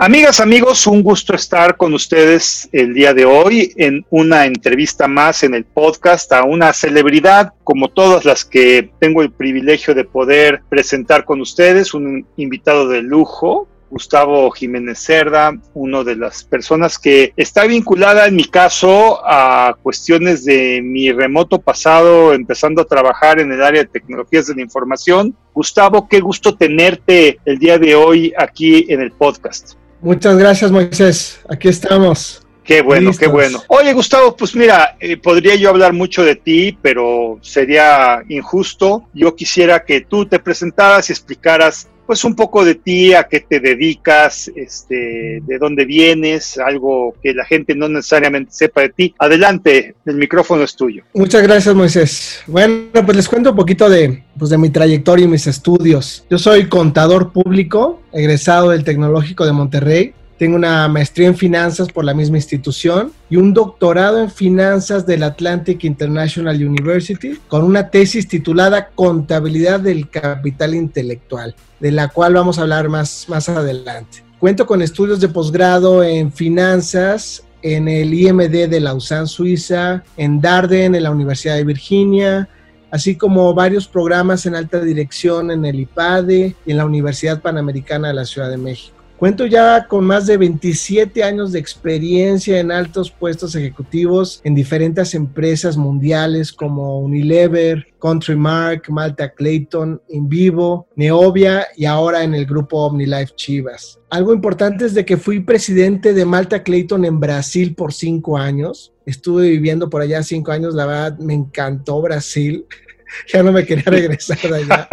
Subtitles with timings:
[0.00, 5.42] Amigas, amigos, un gusto estar con ustedes el día de hoy en una entrevista más
[5.42, 10.62] en el podcast a una celebridad como todas las que tengo el privilegio de poder
[10.68, 17.32] presentar con ustedes, un invitado de lujo, Gustavo Jiménez Cerda, una de las personas que
[17.36, 23.50] está vinculada en mi caso a cuestiones de mi remoto pasado, empezando a trabajar en
[23.50, 25.34] el área de tecnologías de la información.
[25.52, 29.74] Gustavo, qué gusto tenerte el día de hoy aquí en el podcast.
[30.00, 31.40] Muchas gracias, Moisés.
[31.48, 32.42] Aquí estamos.
[32.62, 33.62] Qué bueno, qué bueno.
[33.68, 39.08] Oye, Gustavo, pues mira, eh, podría yo hablar mucho de ti, pero sería injusto.
[39.14, 43.40] Yo quisiera que tú te presentaras y explicaras pues un poco de ti, a qué
[43.40, 49.14] te dedicas, este, de dónde vienes, algo que la gente no necesariamente sepa de ti.
[49.18, 51.02] Adelante, el micrófono es tuyo.
[51.12, 52.40] Muchas gracias, Moisés.
[52.46, 56.24] Bueno, pues les cuento un poquito de, pues de mi trayectoria y mis estudios.
[56.30, 60.14] Yo soy contador público, egresado del Tecnológico de Monterrey.
[60.38, 65.24] Tengo una maestría en finanzas por la misma institución y un doctorado en finanzas del
[65.24, 72.58] Atlantic International University con una tesis titulada Contabilidad del Capital Intelectual, de la cual vamos
[72.58, 74.22] a hablar más, más adelante.
[74.38, 80.94] Cuento con estudios de posgrado en finanzas en el IMD de Lausanne, Suiza, en Darden,
[80.94, 82.48] en la Universidad de Virginia,
[82.92, 88.06] así como varios programas en alta dirección en el IPADE y en la Universidad Panamericana
[88.06, 88.97] de la Ciudad de México.
[89.18, 95.12] Cuento ya con más de 27 años de experiencia en altos puestos ejecutivos en diferentes
[95.12, 103.34] empresas mundiales como Unilever, Countrymark, Malta Clayton, Invivo, Neovia y ahora en el grupo OmniLife
[103.34, 103.98] Chivas.
[104.08, 108.94] Algo importante es de que fui presidente de Malta Clayton en Brasil por cinco años.
[109.04, 112.66] Estuve viviendo por allá cinco años, la verdad me encantó Brasil.
[113.32, 114.88] ya no me quería regresar de allá.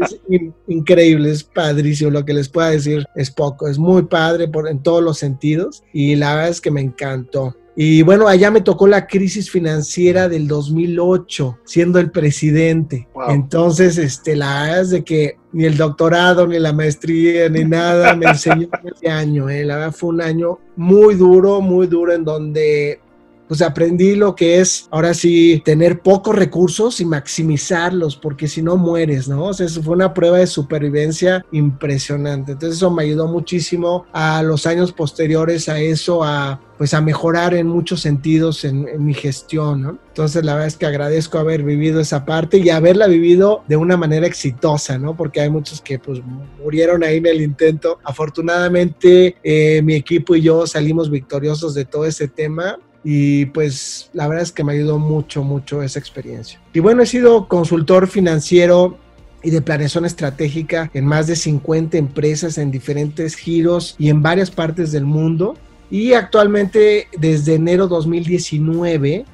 [0.00, 0.20] Es
[0.66, 2.10] increíble, es padrísimo.
[2.10, 3.68] Lo que les pueda decir es poco.
[3.68, 7.56] Es muy padre por, en todos los sentidos y la verdad es que me encantó.
[7.80, 13.06] Y bueno, allá me tocó la crisis financiera del 2008, siendo el presidente.
[13.28, 18.16] Entonces, este, la verdad es de que ni el doctorado, ni la maestría, ni nada
[18.16, 19.48] me enseñó ese año.
[19.48, 19.64] Eh.
[19.64, 23.00] La verdad fue un año muy duro, muy duro, en donde
[23.48, 28.76] pues aprendí lo que es ahora sí tener pocos recursos y maximizarlos, porque si no
[28.76, 29.46] mueres, ¿no?
[29.46, 32.52] O sea, eso fue una prueba de supervivencia impresionante.
[32.52, 37.54] Entonces eso me ayudó muchísimo a los años posteriores a eso, a pues a mejorar
[37.54, 39.98] en muchos sentidos en, mi gestión, ¿no?
[40.08, 43.96] Entonces la verdad es que agradezco haber vivido esa parte y haberla vivido de una
[43.96, 45.16] manera exitosa, ¿no?
[45.16, 46.20] Porque hay muchos que pues
[46.62, 47.98] murieron ahí en el intento.
[48.04, 54.28] Afortunadamente eh, mi equipo y yo salimos victoriosos de todo ese tema y pues la
[54.28, 56.60] verdad es que me ayudó mucho, mucho esa experiencia.
[56.72, 58.98] Y bueno, he sido consultor financiero
[59.42, 64.50] y de planeación estratégica en más de 50 empresas en diferentes giros y en varias
[64.50, 65.56] partes del mundo.
[65.90, 69.24] Y actualmente desde enero 2019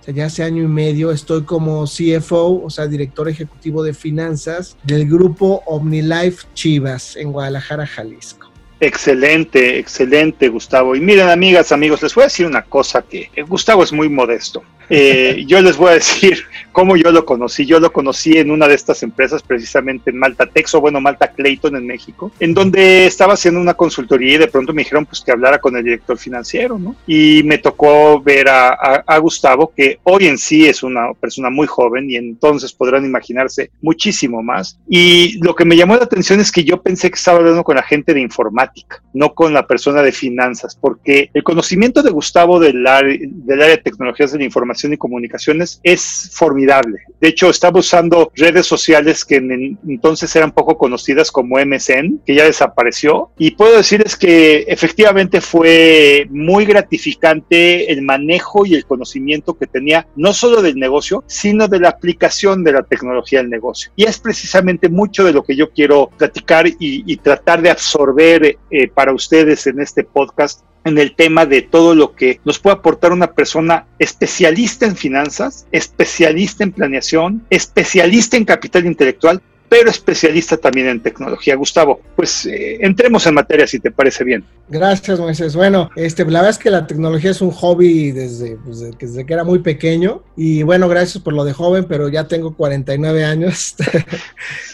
[0.00, 3.94] o sea, ya hace año y medio estoy como CFO, o sea, director ejecutivo de
[3.94, 8.43] finanzas del grupo OmniLife Chivas en Guadalajara, Jalisco.
[8.84, 10.94] Excelente, excelente, Gustavo.
[10.94, 14.10] Y miren, amigas, amigos, les voy a decir una cosa que eh, Gustavo es muy
[14.10, 14.62] modesto.
[14.90, 17.64] Eh, yo les voy a decir cómo yo lo conocí.
[17.66, 21.76] Yo lo conocí en una de estas empresas, precisamente en Malta Texo, bueno, Malta Clayton
[21.76, 25.32] en México, en donde estaba haciendo una consultoría y de pronto me dijeron pues que
[25.32, 26.96] hablara con el director financiero, ¿no?
[27.06, 28.74] Y me tocó ver a,
[29.06, 33.70] a, Gustavo, que hoy en sí es una persona muy joven y entonces podrán imaginarse
[33.80, 34.78] muchísimo más.
[34.88, 37.76] Y lo que me llamó la atención es que yo pensé que estaba hablando con
[37.76, 38.73] la gente de informática,
[39.12, 44.32] no con la persona de finanzas, porque el conocimiento de Gustavo del área, de tecnologías
[44.32, 47.00] de la información y comunicaciones es formidable.
[47.20, 52.34] De hecho, estaba usando redes sociales que en, entonces eran poco conocidas como MSN, que
[52.34, 53.30] ya desapareció.
[53.38, 60.06] Y puedo decirles que efectivamente fue muy gratificante el manejo y el conocimiento que tenía,
[60.16, 63.92] no solo del negocio, sino de la aplicación de la tecnología al negocio.
[63.96, 68.88] Y es precisamente mucho de lo que yo quiero platicar y, tratar de absorber eh,
[68.88, 73.12] para ustedes en este podcast en el tema de todo lo que nos puede aportar
[73.12, 80.88] una persona especialista en finanzas, especialista en planeación, especialista en capital intelectual, pero especialista también
[80.88, 81.56] en tecnología.
[81.56, 84.44] Gustavo, pues eh, entremos en materia si te parece bien.
[84.68, 85.56] Gracias, Moisés.
[85.56, 89.32] Bueno, este, la verdad es que la tecnología es un hobby desde, pues, desde que
[89.32, 93.74] era muy pequeño y bueno, gracias por lo de joven, pero ya tengo 49 años.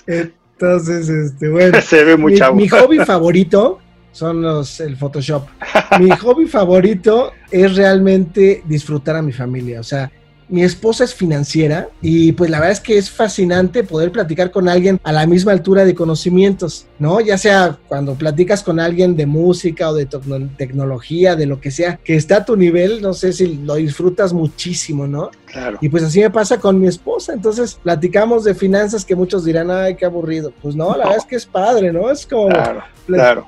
[0.60, 3.78] Entonces, este, bueno, Se ve muy mi, mi hobby favorito
[4.12, 5.46] son los el Photoshop.
[6.00, 9.80] Mi hobby favorito es realmente disfrutar a mi familia.
[9.80, 10.10] O sea,
[10.50, 14.68] mi esposa es financiera y pues la verdad es que es fascinante poder platicar con
[14.68, 17.20] alguien a la misma altura de conocimientos, ¿no?
[17.20, 20.08] Ya sea cuando platicas con alguien de música o de
[20.56, 24.32] tecnología, de lo que sea, que está a tu nivel, no sé si lo disfrutas
[24.32, 25.30] muchísimo, ¿no?
[25.46, 25.78] Claro.
[25.80, 29.70] Y pues así me pasa con mi esposa, entonces platicamos de finanzas que muchos dirán,
[29.70, 30.52] ay, qué aburrido.
[30.62, 32.10] Pues no, la verdad es que es padre, ¿no?
[32.10, 32.82] Es como claro,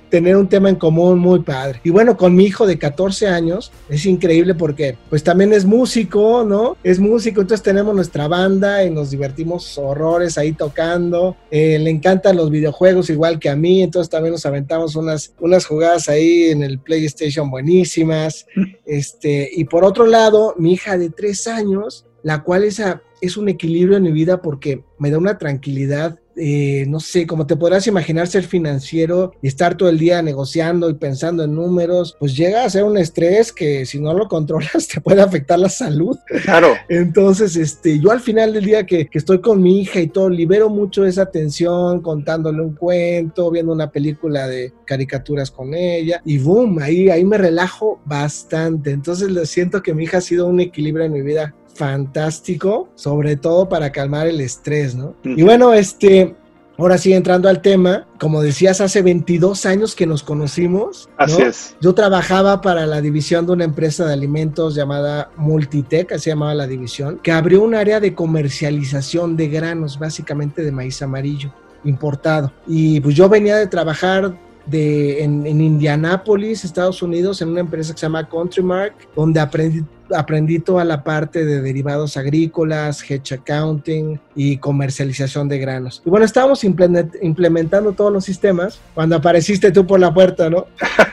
[0.09, 1.81] tener un tema en común muy padre.
[1.85, 6.45] Y bueno, con mi hijo de 14 años es increíble porque pues también es músico,
[6.45, 6.77] ¿no?
[6.83, 11.37] Es músico, entonces tenemos nuestra banda y nos divertimos horrores ahí tocando.
[11.51, 15.67] Eh, le encantan los videojuegos igual que a mí, entonces también nos aventamos unas, unas
[15.67, 18.47] jugadas ahí en el PlayStation buenísimas.
[18.85, 23.49] Este, y por otro lado, mi hija de 3 años, la cual esa es un
[23.49, 27.87] equilibrio en mi vida porque me da una tranquilidad eh, no sé, como te podrás
[27.87, 32.65] imaginar, ser financiero y estar todo el día negociando y pensando en números, pues llega
[32.65, 36.19] a ser un estrés que si no lo controlas te puede afectar la salud.
[36.45, 36.75] Claro.
[36.89, 40.29] Entonces, este, yo al final del día que, que estoy con mi hija y todo,
[40.29, 46.39] libero mucho esa tensión contándole un cuento, viendo una película de caricaturas con ella y
[46.39, 48.91] boom, ahí, ahí me relajo bastante.
[48.91, 53.69] Entonces, siento que mi hija ha sido un equilibrio en mi vida fantástico, sobre todo
[53.69, 55.15] para calmar el estrés, ¿no?
[55.25, 56.35] Y bueno, este,
[56.79, 61.09] ahora sí entrando al tema, como decías, hace 22 años que nos conocimos.
[61.17, 61.77] Así es.
[61.81, 66.67] Yo trabajaba para la división de una empresa de alimentos llamada Multitech, así llamaba la
[66.67, 71.53] división, que abrió un área de comercialización de granos, básicamente de maíz amarillo
[71.85, 72.53] importado.
[72.67, 74.37] Y pues yo venía de trabajar
[74.67, 79.83] de, en, en Indianápolis, Estados Unidos, en una empresa que se llama Countrymark, donde aprendí
[80.15, 86.03] aprendí toda la parte de derivados agrícolas, hedge accounting y comercialización de granos.
[86.05, 90.67] Y bueno, estábamos implementando todos los sistemas cuando apareciste tú por la puerta, ¿no?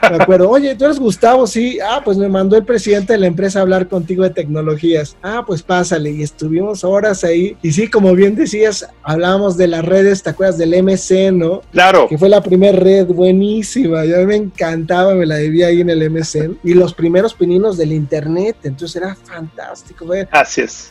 [0.09, 1.79] Me acuerdo, oye, tú eres Gustavo, sí.
[1.79, 5.15] Ah, pues me mandó el presidente de la empresa a hablar contigo de tecnologías.
[5.21, 6.11] Ah, pues pásale.
[6.11, 7.57] Y estuvimos horas ahí.
[7.61, 11.61] Y sí, como bien decías, hablábamos de las redes, ¿te acuerdas del MC, no?
[11.71, 12.07] Claro.
[12.07, 14.05] Que fue la primera red buenísima.
[14.05, 16.59] Yo me encantaba, me la debía ahí en el MSN.
[16.63, 18.57] Y los primeros pininos del Internet.
[18.63, 20.07] Entonces, era fantástico.
[20.31, 20.89] Así es.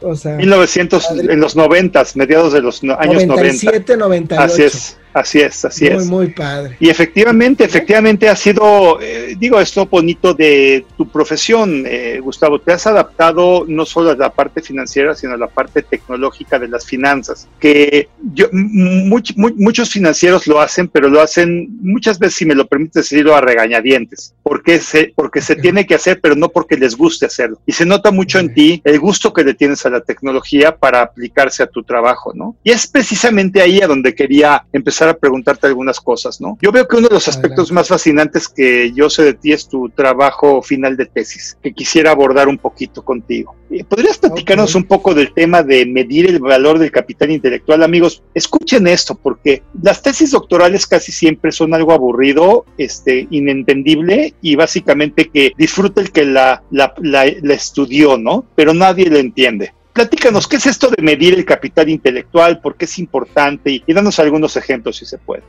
[0.00, 4.42] o sea, 1900, en los 90, mediados de los años 97, 98.
[4.42, 4.96] Así es.
[5.12, 6.06] Así es, así es.
[6.06, 6.76] Muy, muy padre.
[6.80, 12.58] Y efectivamente, efectivamente ha sido, eh, digo, esto bonito de tu profesión, eh, Gustavo.
[12.60, 16.68] Te has adaptado no solo a la parte financiera, sino a la parte tecnológica de
[16.68, 17.46] las finanzas.
[17.60, 23.10] Que yo, muchos financieros lo hacen, pero lo hacen muchas veces, si me lo permites
[23.10, 24.34] decirlo, a regañadientes.
[24.52, 27.58] Porque se, porque se tiene que hacer, pero no porque les guste hacerlo.
[27.64, 31.00] Y se nota mucho en ti el gusto que le tienes a la tecnología para
[31.00, 32.54] aplicarse a tu trabajo, ¿no?
[32.62, 36.58] Y es precisamente ahí a donde quería empezar a preguntarte algunas cosas, ¿no?
[36.60, 39.66] Yo veo que uno de los aspectos más fascinantes que yo sé de ti es
[39.66, 43.56] tu trabajo final de tesis, que quisiera abordar un poquito contigo.
[43.88, 47.82] ¿Podrías platicarnos un poco del tema de medir el valor del capital intelectual?
[47.82, 54.56] Amigos, escuchen esto, porque las tesis doctorales casi siempre son algo aburrido, este, inentendible y
[54.56, 58.44] básicamente que disfruta el que la, la, la, la estudió, ¿no?
[58.54, 59.72] Pero nadie lo entiende.
[59.92, 62.60] Platícanos, ¿qué es esto de medir el capital intelectual?
[62.60, 63.70] ¿Por qué es importante?
[63.70, 65.42] Y, y danos algunos ejemplos si se puede.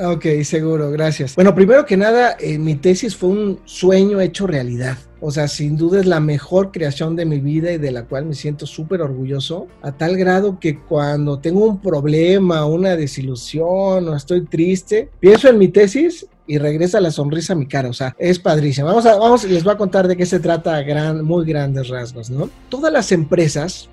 [0.00, 1.34] Ok, seguro, gracias.
[1.34, 4.96] Bueno, primero que nada, eh, mi tesis fue un sueño hecho realidad.
[5.20, 8.26] O sea, sin duda es la mejor creación de mi vida y de la cual
[8.26, 14.14] me siento súper orgulloso, a tal grado que cuando tengo un problema, una desilusión o
[14.14, 17.88] estoy triste, pienso en mi tesis y regresa la sonrisa a mi cara.
[17.88, 18.86] O sea, es padrísimo.
[18.86, 21.88] Vamos a, vamos, les voy a contar de qué se trata a gran, muy grandes
[21.88, 22.48] rasgos, ¿no?
[22.68, 23.88] Todas las empresas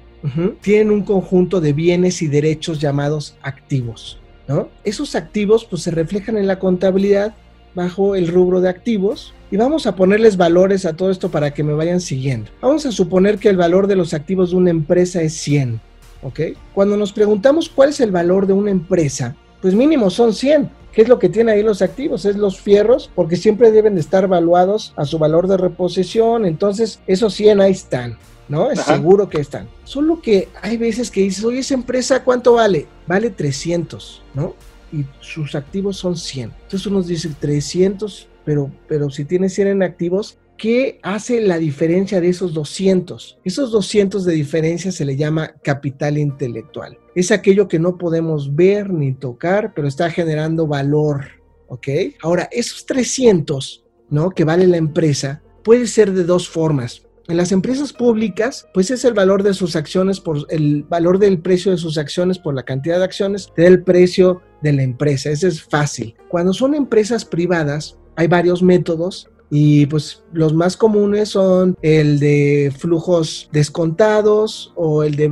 [0.61, 4.19] tienen un conjunto de bienes y derechos llamados activos.
[4.47, 4.69] ¿No?
[4.83, 7.33] Esos activos pues se reflejan en la contabilidad
[7.73, 11.63] bajo el rubro de activos y vamos a ponerles valores a todo esto para que
[11.63, 12.49] me vayan siguiendo.
[12.61, 15.81] Vamos a suponer que el valor de los activos de una empresa es 100,
[16.23, 16.39] ¿ok?
[16.73, 20.69] Cuando nos preguntamos cuál es el valor de una empresa, pues mínimo son 100.
[20.95, 22.23] ¿Qué es lo que tiene ahí los activos?
[22.23, 26.45] Es los fierros, porque siempre deben de estar valuados a su valor de reposición.
[26.45, 28.17] Entonces, esos 100 ahí están.
[28.47, 28.71] ¿No?
[28.71, 28.95] Es Ajá.
[28.95, 29.67] seguro que están.
[29.83, 32.87] Solo que hay veces que dices, oye, esa empresa, ¿cuánto vale?
[33.07, 34.55] Vale 300, ¿no?
[34.91, 36.51] Y sus activos son 100.
[36.63, 42.21] Entonces uno dice 300, pero, pero si tiene 100 en activos, ¿qué hace la diferencia
[42.21, 43.39] de esos 200?
[43.43, 46.97] Esos 200 de diferencia se le llama capital intelectual.
[47.15, 51.25] Es aquello que no podemos ver ni tocar, pero está generando valor,
[51.67, 51.87] ¿ok?
[52.21, 54.29] Ahora, esos 300, ¿no?
[54.31, 57.04] Que vale la empresa, puede ser de dos formas.
[57.27, 61.39] En las empresas públicas, pues es el valor de sus acciones por el valor del
[61.39, 65.31] precio de sus acciones por la cantidad de acciones del precio de la empresa.
[65.31, 66.15] Ese es fácil.
[66.29, 72.71] Cuando son empresas privadas, hay varios métodos y pues los más comunes son el de
[72.77, 75.25] flujos descontados o el de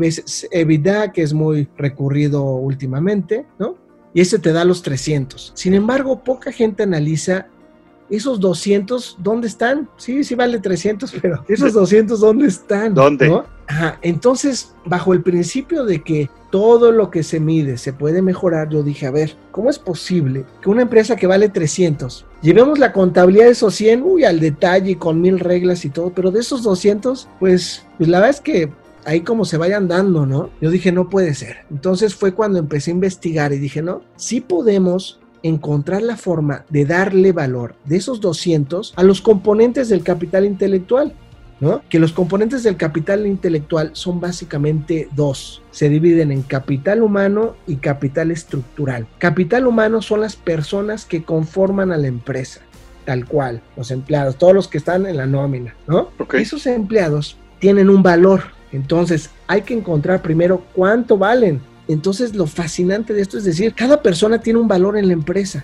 [0.52, 3.78] EBITDA, que es muy recurrido últimamente, ¿no?
[4.16, 5.54] Y ese te da los 300.
[5.56, 7.48] Sin embargo, poca gente analiza
[8.10, 9.90] esos 200, ¿dónde están?
[9.98, 12.94] Sí, sí vale 300, pero esos 200, ¿dónde están?
[12.94, 13.30] ¿Dónde?
[13.30, 13.46] ¿No?
[13.68, 13.98] Ajá.
[14.02, 18.84] Entonces, bajo el principio de que todo lo que se mide se puede mejorar, yo
[18.84, 23.46] dije, a ver, ¿cómo es posible que una empresa que vale 300, llevemos la contabilidad
[23.46, 27.28] de esos 100, uy, al detalle, con mil reglas y todo, pero de esos 200,
[27.40, 28.72] pues, pues la verdad es que
[29.06, 30.50] ahí como se vayan dando, ¿no?
[30.62, 31.66] Yo dije, no puede ser.
[31.70, 36.86] Entonces fue cuando empecé a investigar y dije, no, sí podemos encontrar la forma de
[36.86, 41.14] darle valor de esos 200 a los componentes del capital intelectual.
[41.60, 41.82] ¿no?
[41.88, 45.62] Que los componentes del capital intelectual son básicamente dos.
[45.72, 49.08] Se dividen en capital humano y capital estructural.
[49.18, 52.60] Capital humano son las personas que conforman a la empresa,
[53.06, 56.10] tal cual, los empleados, todos los que están en la nómina, ¿no?
[56.20, 56.42] Okay.
[56.42, 58.44] Esos empleados tienen un valor.
[58.74, 64.02] Entonces, hay que encontrar primero cuánto valen entonces lo fascinante de esto es decir, cada
[64.02, 65.64] persona tiene un valor en la empresa.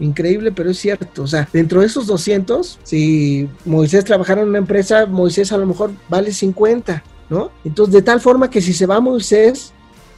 [0.00, 1.22] Increíble, pero es cierto.
[1.22, 5.66] O sea, dentro de esos 200, si Moisés trabajara en una empresa, Moisés a lo
[5.66, 7.50] mejor vale 50, ¿no?
[7.64, 9.74] Entonces, de tal forma que si se va Moisés,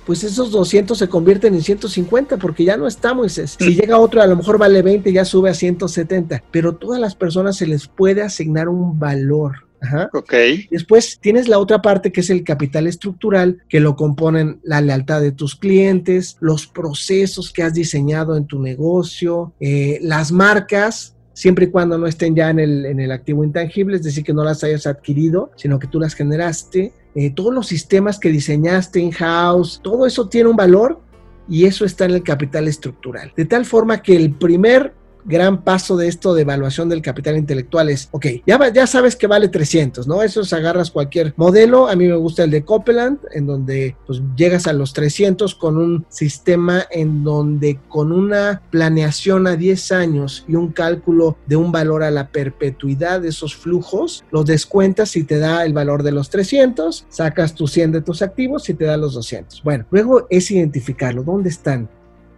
[0.06, 3.56] pues esos 200 se convierten en 150 porque ya no está Moisés.
[3.58, 6.44] Si llega otro, a lo mejor vale 20, ya sube a 170.
[6.50, 9.66] Pero todas las personas se les puede asignar un valor.
[9.82, 10.10] Ajá.
[10.14, 10.32] Ok.
[10.70, 15.20] Después tienes la otra parte que es el capital estructural, que lo componen la lealtad
[15.20, 21.66] de tus clientes, los procesos que has diseñado en tu negocio, eh, las marcas, siempre
[21.66, 24.44] y cuando no estén ya en el, en el, activo intangible, es decir, que no
[24.44, 29.80] las hayas adquirido, sino que tú las generaste, eh, todos los sistemas que diseñaste in-house,
[29.82, 31.00] todo eso tiene un valor
[31.48, 33.32] y eso está en el capital estructural.
[33.36, 37.88] De tal forma que el primer gran paso de esto de evaluación del capital intelectual
[37.88, 40.22] es, ok, ya, ya sabes que vale 300, ¿no?
[40.22, 44.20] Eso es agarras cualquier modelo, a mí me gusta el de Copeland, en donde pues
[44.36, 50.44] llegas a los 300 con un sistema en donde con una planeación a 10 años
[50.48, 55.24] y un cálculo de un valor a la perpetuidad de esos flujos, los descuentas y
[55.24, 58.84] te da el valor de los 300, sacas tus 100 de tus activos y te
[58.84, 59.62] da los 200.
[59.62, 61.88] Bueno, luego es identificarlo, ¿dónde están?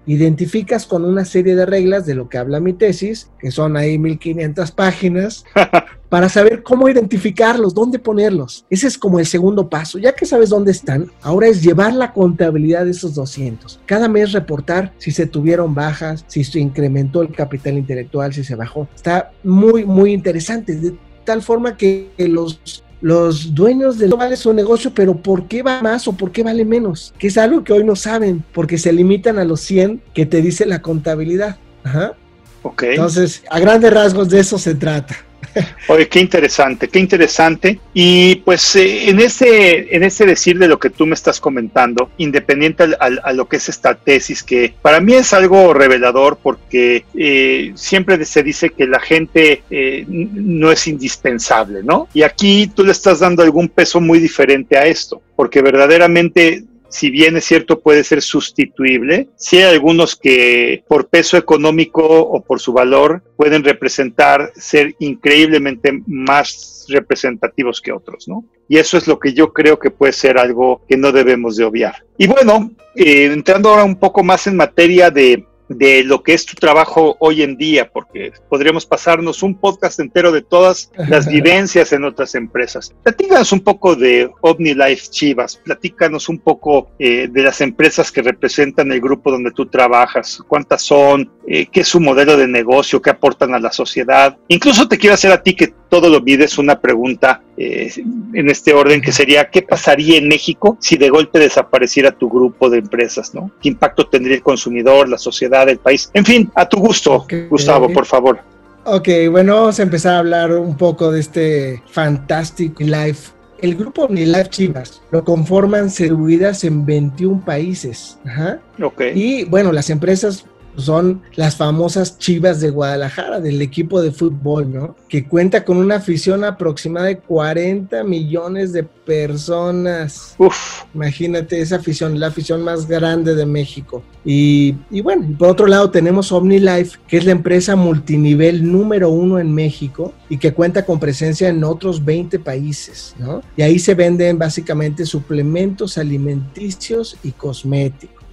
[0.06, 3.98] Identificas con una serie de reglas de lo que habla mi tesis, que son ahí
[3.98, 5.44] 1500 páginas,
[6.08, 8.66] para saber cómo identificarlos, dónde ponerlos.
[8.70, 9.98] Ese es como el segundo paso.
[9.98, 13.80] Ya que sabes dónde están, ahora es llevar la contabilidad de esos 200.
[13.86, 18.54] Cada mes reportar si se tuvieron bajas, si se incrementó el capital intelectual, si se
[18.54, 18.88] bajó.
[18.94, 20.76] Está muy, muy interesante.
[20.76, 20.94] De
[21.24, 26.08] tal forma que los los dueños del vale su negocio, pero ¿por qué va más
[26.08, 27.12] o por qué vale menos?
[27.18, 30.40] Que es algo que hoy no saben, porque se limitan a los 100 que te
[30.40, 31.58] dice la contabilidad.
[31.82, 32.14] Ajá.
[32.62, 32.82] Ok.
[32.84, 35.16] Entonces, a grandes rasgos de eso se trata.
[35.88, 37.78] Oye, qué interesante, qué interesante.
[37.92, 42.10] Y pues eh, en ese, en ese decir de lo que tú me estás comentando,
[42.18, 47.72] independiente a, lo que es esta tesis, que para mí es algo revelador porque eh,
[47.74, 52.08] siempre se dice que la gente eh, no es indispensable, ¿no?
[52.14, 57.10] Y aquí tú le estás dando algún peso muy diferente a esto, porque verdaderamente si
[57.10, 62.60] bien es cierto puede ser sustituible, sí hay algunos que por peso económico o por
[62.60, 68.44] su valor pueden representar ser increíblemente más representativos que otros, ¿no?
[68.68, 71.64] Y eso es lo que yo creo que puede ser algo que no debemos de
[71.64, 72.04] obviar.
[72.16, 76.46] Y bueno, eh, entrando ahora un poco más en materia de de lo que es
[76.46, 81.92] tu trabajo hoy en día, porque podríamos pasarnos un podcast entero de todas las vivencias
[81.92, 82.94] en otras empresas.
[83.02, 88.92] Platícanos un poco de OmniLife Chivas, platícanos un poco eh, de las empresas que representan
[88.92, 93.10] el grupo donde tú trabajas, cuántas son, eh, qué es su modelo de negocio, qué
[93.10, 94.36] aportan a la sociedad.
[94.48, 97.92] Incluso te quiero hacer a ti que todo lo mides una pregunta eh,
[98.32, 102.68] en este orden que sería, ¿qué pasaría en México si de golpe desapareciera tu grupo
[102.68, 103.34] de empresas?
[103.34, 103.52] ¿no?
[103.62, 106.10] ¿Qué impacto tendría el consumidor, la sociedad, el país?
[106.14, 108.40] En fin, a tu gusto, Gustavo, por favor.
[108.84, 113.32] Ok, bueno, vamos a empezar a hablar un poco de este Fantastic Life.
[113.62, 118.18] El grupo OmniLife Chivas lo conforman distribuidas en 21 países.
[118.26, 118.60] Ajá.
[118.82, 119.12] Okay.
[119.14, 120.44] Y bueno, las empresas
[120.76, 124.96] son las famosas Chivas de Guadalajara, del equipo de fútbol, ¿no?
[125.08, 130.34] Que cuenta con una afición aproximada de 40 millones de personas.
[130.38, 130.82] Uf.
[130.94, 134.02] Imagínate esa afición, la afición más grande de México.
[134.24, 139.38] Y, y bueno, por otro lado tenemos OmniLife, que es la empresa multinivel número uno
[139.38, 143.42] en México y que cuenta con presencia en otros 20 países, ¿no?
[143.56, 148.23] Y ahí se venden básicamente suplementos alimenticios y cosméticos.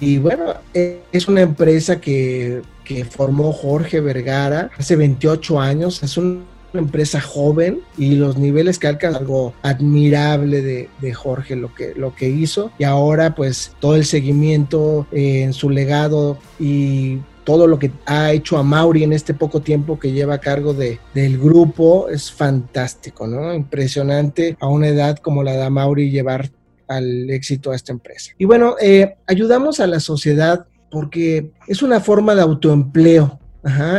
[0.00, 2.62] Y, bueno, es una empresa que,
[3.10, 6.02] formó Jorge Vergara hace 28 años.
[6.02, 6.42] Es una
[6.74, 12.28] empresa joven y los niveles que alcanza algo admirable de, Jorge lo que, lo que
[12.28, 12.70] hizo.
[12.78, 18.32] Y ahora pues todo el seguimiento eh, en su legado y todo lo que ha
[18.32, 22.30] hecho a Mauri en este poco tiempo que lleva a cargo de, del grupo es
[22.30, 23.52] fantástico, ¿no?
[23.52, 26.50] Impresionante a una edad como la de Mauri llevar
[26.88, 28.32] al éxito a esta empresa.
[28.38, 33.38] Y bueno, eh, ayudamos a la sociedad porque es una forma de autoempleo,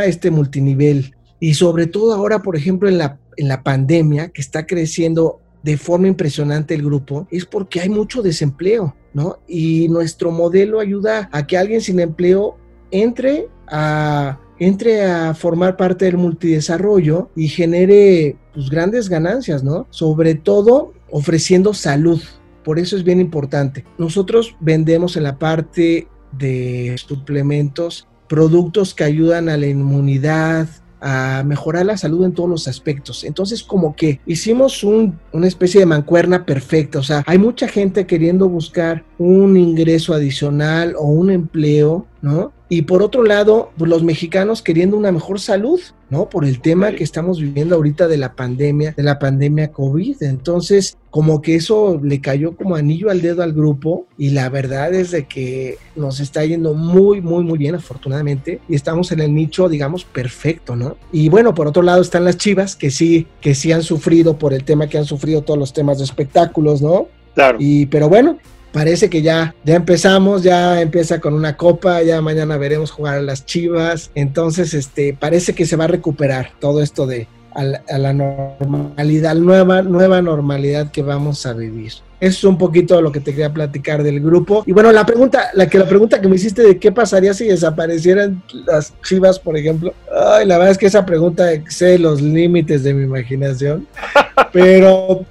[0.04, 1.14] este multinivel.
[1.40, 5.76] Y sobre todo ahora, por ejemplo, en la, en la pandemia, que está creciendo de
[5.76, 9.38] forma impresionante el grupo, es porque hay mucho desempleo, ¿no?
[9.48, 12.56] Y nuestro modelo ayuda a que alguien sin empleo
[12.90, 19.86] entre a entre a formar parte del multidesarrollo y genere pues, grandes ganancias, ¿no?
[19.90, 22.20] Sobre todo ofreciendo salud,
[22.64, 23.84] por eso es bien importante.
[23.98, 30.68] Nosotros vendemos en la parte de suplementos productos que ayudan a la inmunidad,
[31.00, 33.24] a mejorar la salud en todos los aspectos.
[33.24, 36.98] Entonces, como que hicimos una especie de mancuerna perfecta.
[36.98, 42.52] O sea, hay mucha gente queriendo buscar un ingreso adicional o un empleo, ¿no?
[42.68, 46.28] Y por otro lado, pues los mexicanos queriendo una mejor salud, ¿no?
[46.28, 50.22] Por el tema que estamos viviendo ahorita de la pandemia, de la pandemia COVID.
[50.22, 54.92] Entonces, como que eso le cayó como anillo al dedo al grupo y la verdad
[54.94, 59.34] es de que nos está yendo muy, muy, muy bien, afortunadamente, y estamos en el
[59.34, 60.96] nicho, digamos, perfecto, ¿no?
[61.12, 64.52] Y bueno, por otro lado están las chivas que sí, que sí han sufrido por
[64.54, 67.08] el tema que han sufrido todos los temas de espectáculos, ¿no?
[67.34, 67.58] Claro.
[67.60, 68.38] Y, pero bueno,
[68.74, 73.22] parece que ya, ya empezamos, ya empieza con una copa, ya mañana veremos jugar a
[73.22, 78.12] las Chivas, entonces este, parece que se va a recuperar todo esto de a la,
[78.12, 81.92] normalidad, nueva, nueva normalidad que vamos a vivir.
[82.18, 84.64] Eso es un poquito lo que te quería platicar del grupo.
[84.66, 87.46] Y bueno, la pregunta, la que la pregunta que me hiciste de qué pasaría si
[87.46, 89.94] desaparecieran las chivas, por ejemplo.
[90.12, 93.86] Ay, la verdad es que esa pregunta excede los límites de mi imaginación.
[94.52, 95.24] Pero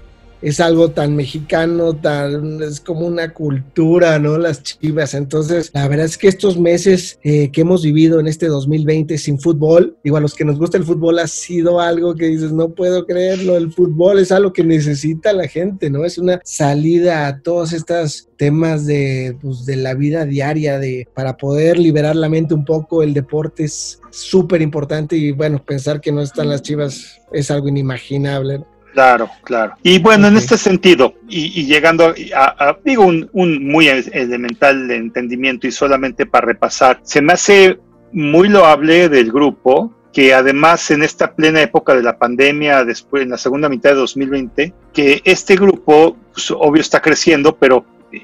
[0.43, 4.37] es algo tan mexicano, tan, es como una cultura, ¿no?
[4.37, 5.13] Las chivas.
[5.13, 9.39] Entonces, la verdad es que estos meses eh, que hemos vivido en este 2020 sin
[9.39, 12.69] fútbol, digo, a los que nos gusta el fútbol ha sido algo que dices, no
[12.69, 16.03] puedo creerlo, el fútbol es algo que necesita la gente, ¿no?
[16.03, 21.37] Es una salida a todos estos temas de, pues, de la vida diaria, de, para
[21.37, 26.11] poder liberar la mente un poco, el deporte es súper importante y bueno, pensar que
[26.11, 28.63] no están las chivas es algo inimaginable.
[28.93, 29.73] Claro, claro.
[29.81, 35.71] Y bueno, en este sentido, y, llegando a, digo, un, un, muy elemental entendimiento y
[35.71, 37.79] solamente para repasar, se me hace
[38.11, 43.31] muy loable del grupo que además en esta plena época de la pandemia, después en
[43.31, 47.83] la segunda mitad de 2020, que este grupo, pues, obvio, está creciendo, pero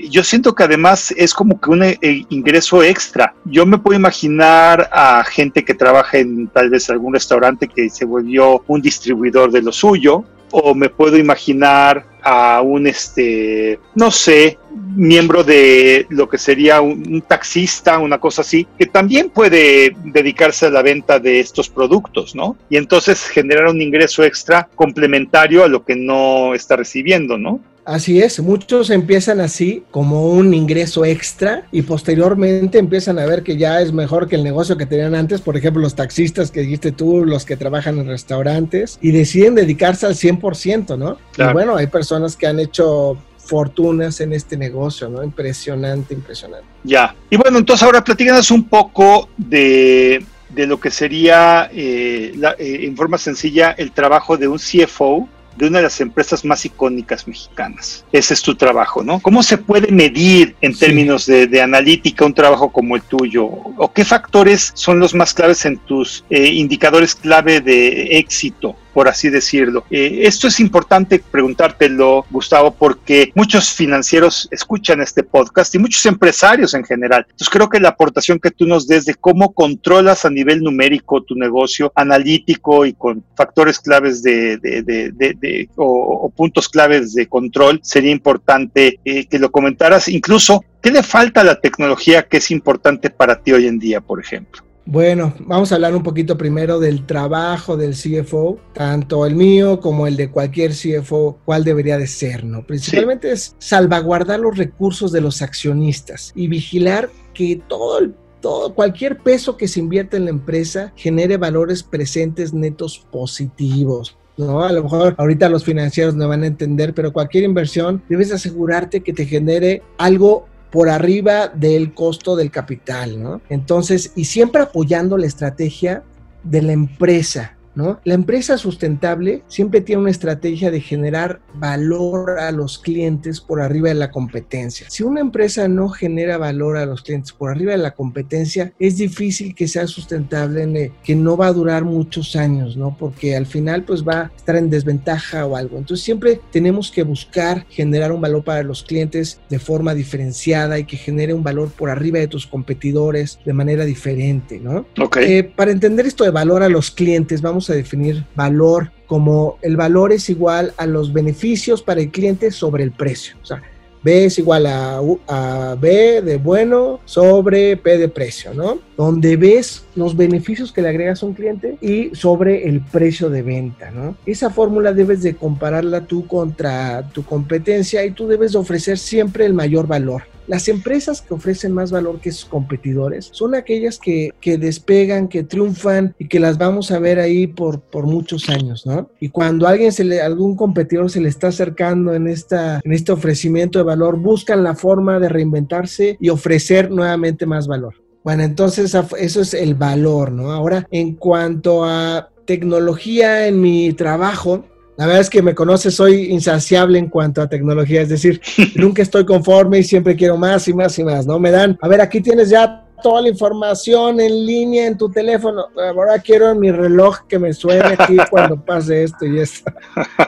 [0.09, 1.97] yo siento que además es como que un eh,
[2.29, 3.33] ingreso extra.
[3.45, 8.05] Yo me puedo imaginar a gente que trabaja en tal vez algún restaurante que se
[8.05, 14.57] volvió un distribuidor de lo suyo, o me puedo imaginar a un, este, no sé,
[14.95, 20.71] miembro de lo que sería un, taxista, una cosa así, que también puede dedicarse a
[20.71, 22.57] la venta de estos productos, ¿no?
[22.69, 27.59] Y entonces generar un ingreso extra complementario a lo que no está recibiendo, ¿no?
[27.89, 33.57] Así es, muchos empiezan así como un ingreso extra y posteriormente empiezan a ver que
[33.57, 36.91] ya es mejor que el negocio que tenían antes, por ejemplo los taxistas que dijiste
[36.91, 41.17] tú, los que trabajan en restaurantes y deciden dedicarse al 100%, ¿no?
[41.35, 45.23] Y bueno, hay personas que han hecho fortunas en este negocio, ¿no?
[45.23, 46.67] Impresionante, impresionante.
[46.83, 50.23] Ya, y bueno, entonces ahora platícanos un poco de,
[50.55, 55.79] lo que sería, eh, eh, en forma sencilla, el trabajo de un CFO de una
[55.79, 58.05] de las empresas más icónicas mexicanas.
[58.11, 59.19] Ese es tu trabajo, ¿no?
[59.19, 63.45] ¿Cómo se puede medir en términos de, analítica un trabajo como el tuyo?
[63.45, 68.75] ¿O qué factores son los más claves en tus eh, indicadores clave de éxito?
[68.99, 69.85] Por así decirlo.
[69.89, 76.73] Eh, esto es importante preguntártelo, Gustavo, porque muchos financieros escuchan este podcast y muchos empresarios
[76.73, 77.25] en general.
[77.29, 81.23] Entonces creo que la aportación que tú nos des de cómo controlas a nivel numérico
[81.23, 88.99] tu negocio, analítico y con factores claves de, o, puntos claves de control, sería importante
[89.05, 90.09] eh, que lo comentaras.
[90.09, 94.01] Incluso, ¿qué le falta a la tecnología que es importante para ti hoy en día,
[94.01, 94.68] por ejemplo?
[94.91, 100.07] Bueno, vamos a hablar un poquito primero del trabajo del CFO, tanto el mío como
[100.07, 102.65] el de cualquier CFO, cuál debería de ser, ¿no?
[102.65, 109.19] Principalmente es salvaguardar los recursos de los accionistas y vigilar que todo el todo, cualquier
[109.19, 114.17] peso que se invierte en la empresa genere valores presentes netos positivos.
[114.37, 114.63] ¿no?
[114.63, 119.01] A lo mejor ahorita los financieros no van a entender, pero cualquier inversión debes asegurarte
[119.01, 123.41] que te genere algo por arriba del costo del capital, ¿no?
[123.49, 126.03] Entonces, y siempre apoyando la estrategia
[126.43, 132.79] de la empresa, la empresa sustentable siempre tiene una estrategia de generar valor a los
[132.79, 134.87] clientes por arriba de la competencia.
[134.89, 138.97] Si una empresa no genera valor a los clientes por arriba de la competencia, es
[138.97, 142.95] difícil que sea sustentable, que no va a durar muchos años, ¿no?
[142.97, 145.77] Porque al final pues va a estar en desventaja o algo.
[145.77, 150.85] Entonces siempre tenemos que buscar generar un valor para los clientes de forma diferenciada y
[150.85, 154.85] que genere un valor por arriba de tus competidores de manera diferente, ¿no?
[155.21, 159.75] Eh, para entender esto de valor a los clientes, vamos a definir valor como el
[159.75, 163.35] valor es igual a los beneficios para el cliente sobre el precio.
[163.41, 163.59] O sea,
[164.01, 168.79] B es igual a, B de bueno sobre P de precio, ¿no?
[168.95, 173.41] Donde ves los beneficios que le agregas a un cliente y sobre el precio de
[173.41, 174.15] venta, ¿no?
[174.25, 179.45] Esa fórmula debes de compararla tú contra tu competencia y tú debes de ofrecer siempre
[179.45, 180.23] el mayor valor.
[180.49, 186.15] Las empresas que ofrecen más valor que sus competidores son aquellas que, despegan, que triunfan
[186.17, 189.11] y que las vamos a ver ahí por, por muchos años, ¿no?
[189.19, 193.11] Y cuando alguien se le, algún competidor se le está acercando en, esta, en este
[193.11, 197.93] ofrecimiento de valor, buscan la forma de reinventarse y ofrecer nuevamente más valor.
[198.23, 200.51] Bueno, entonces eso es el valor, ¿no?
[200.51, 204.65] Ahora, en cuanto a tecnología en mi trabajo,
[204.99, 208.41] la verdad es que me conoce, soy insaciable en cuanto a tecnología, es decir,
[208.75, 211.39] nunca estoy conforme y siempre quiero más y más y más, ¿no?
[211.39, 215.67] Me dan, a ver, aquí tienes ya toda la información en línea en tu teléfono.
[215.77, 219.71] Ahora quiero mi reloj que me suene aquí cuando pase esto y esto.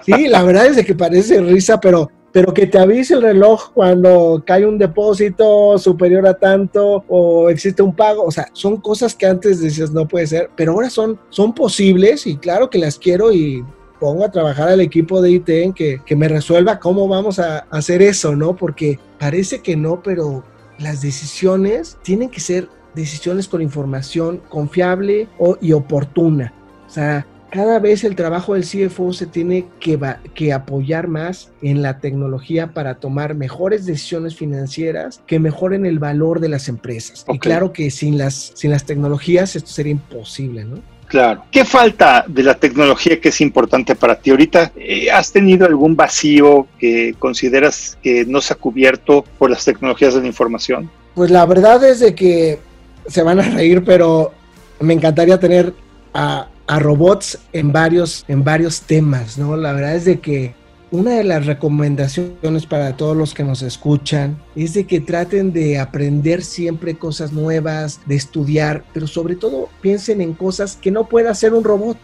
[0.05, 4.41] Sí, la verdad es que parece risa, pero, pero que te avise el reloj cuando
[4.47, 8.23] cae un depósito superior a tanto o existe un pago.
[8.23, 12.25] O sea, son cosas que antes decías no puede ser, pero ahora son, son posibles
[12.25, 13.65] y claro que las quiero y
[14.01, 18.01] pongo a trabajar al equipo de IT en que, me resuelva cómo vamos a hacer
[18.01, 18.55] eso, ¿no?
[18.55, 20.43] Porque parece que no, pero
[20.79, 25.29] las decisiones tienen que ser decisiones con información confiable
[25.61, 26.51] y oportuna.
[26.87, 29.99] O sea, cada vez el trabajo del CFO se tiene que,
[30.33, 36.39] que, apoyar más en la tecnología para tomar mejores decisiones financieras que mejoren el valor
[36.39, 37.23] de las empresas.
[37.27, 40.77] Y claro que sin las, sin las tecnologías esto sería imposible, ¿no?
[41.11, 41.43] Claro.
[41.51, 44.71] ¿Qué falta de la tecnología que es importante para ti ahorita?
[44.77, 50.13] Eh, ¿Has tenido algún vacío que consideras que no se ha cubierto por las tecnologías
[50.13, 50.89] de la información?
[51.13, 52.59] Pues la verdad es de que
[53.07, 54.31] se van a reír, pero
[54.79, 55.73] me encantaría tener
[56.13, 59.57] a, a robots en varios, en varios temas, ¿no?
[59.57, 60.53] La verdad es de que
[60.91, 65.79] una de las recomendaciones para todos los que nos escuchan es de que traten de
[65.79, 71.31] aprender siempre cosas nuevas, de estudiar, pero sobre todo piensen en cosas que no pueda
[71.31, 71.97] hacer un robot,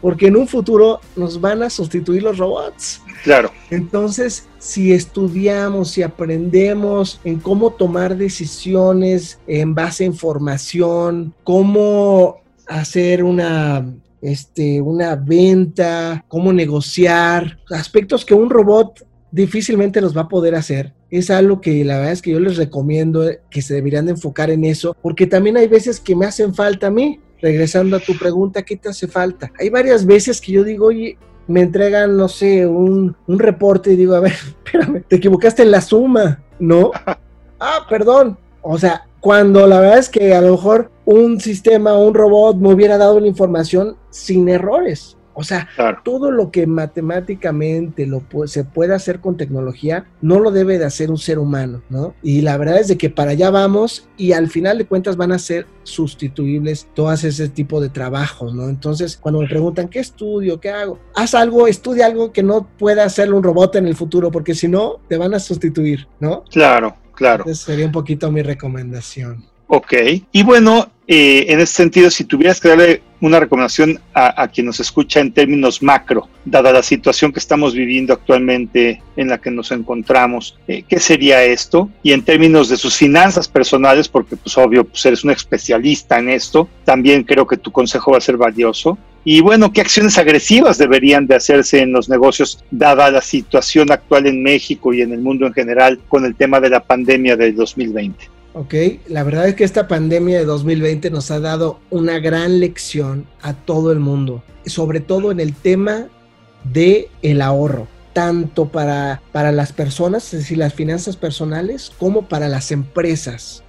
[0.00, 3.00] porque en un futuro nos van a sustituir los robots.
[3.22, 3.52] Claro.
[3.70, 13.22] Entonces, si estudiamos, si aprendemos en cómo tomar decisiones en base a información, cómo hacer
[13.22, 13.86] una
[14.22, 20.94] este, una venta, cómo negociar, aspectos que un robot difícilmente los va a poder hacer.
[21.10, 24.50] Es algo que la verdad es que yo les recomiendo que se deberían de enfocar
[24.50, 27.20] en eso, porque también hay veces que me hacen falta a mí.
[27.42, 29.52] Regresando a tu pregunta, ¿qué te hace falta?
[29.60, 33.96] Hay varias veces que yo digo, oye, me entregan, no sé, un, un reporte y
[33.96, 34.32] digo, a ver,
[34.64, 36.92] espérame, te equivocaste en la suma, ¿no?
[37.60, 38.38] ah, perdón.
[38.62, 42.72] O sea, cuando la verdad es que a lo mejor un sistema, un robot me
[42.72, 45.16] hubiera dado la información sin errores.
[45.34, 45.68] O sea,
[46.04, 51.10] todo lo que matemáticamente lo, se puede hacer con tecnología, no lo debe de hacer
[51.10, 52.14] un ser humano, ¿no?
[52.22, 55.32] Y la verdad es de que para allá vamos y al final de cuentas van
[55.32, 58.68] a ser sustituibles todas ese tipo de trabajos, ¿no?
[58.68, 60.60] Entonces, cuando me preguntan, ¿qué estudio?
[60.60, 61.00] ¿Qué hago?
[61.16, 64.68] Haz algo, estudia algo que no pueda hacerlo un robot en el futuro, porque si
[64.68, 66.44] no, te van a sustituir, ¿no?
[66.44, 67.44] Claro, claro.
[67.46, 69.44] Esa sería un poquito mi recomendación.
[69.68, 69.94] Ok,
[70.30, 74.78] y bueno, eh, en ese sentido, si tuvieras que darle una recomendación a, quien nos
[74.78, 79.72] escucha en términos macro, dada la situación que estamos viviendo actualmente en la que nos
[79.72, 81.88] encontramos, eh, ¿qué sería esto?
[82.02, 86.28] Y en términos de sus finanzas personales, porque pues obvio, pues eres un especialista en
[86.28, 88.98] esto, también creo que tu consejo va a ser valioso.
[89.28, 94.28] Y bueno, ¿qué acciones agresivas deberían de hacerse en los negocios dada la situación actual
[94.28, 97.56] en México y en el mundo en general con el tema de la pandemia del
[97.56, 98.30] 2020?
[98.52, 98.74] ¿ok?
[99.08, 103.54] La verdad es que esta pandemia de 2020 nos ha dado una gran lección a
[103.54, 106.06] todo el mundo, sobre todo en el tema
[106.62, 112.46] de el ahorro, tanto para, para las personas, es decir, las finanzas personales, como para
[112.46, 113.64] las empresas.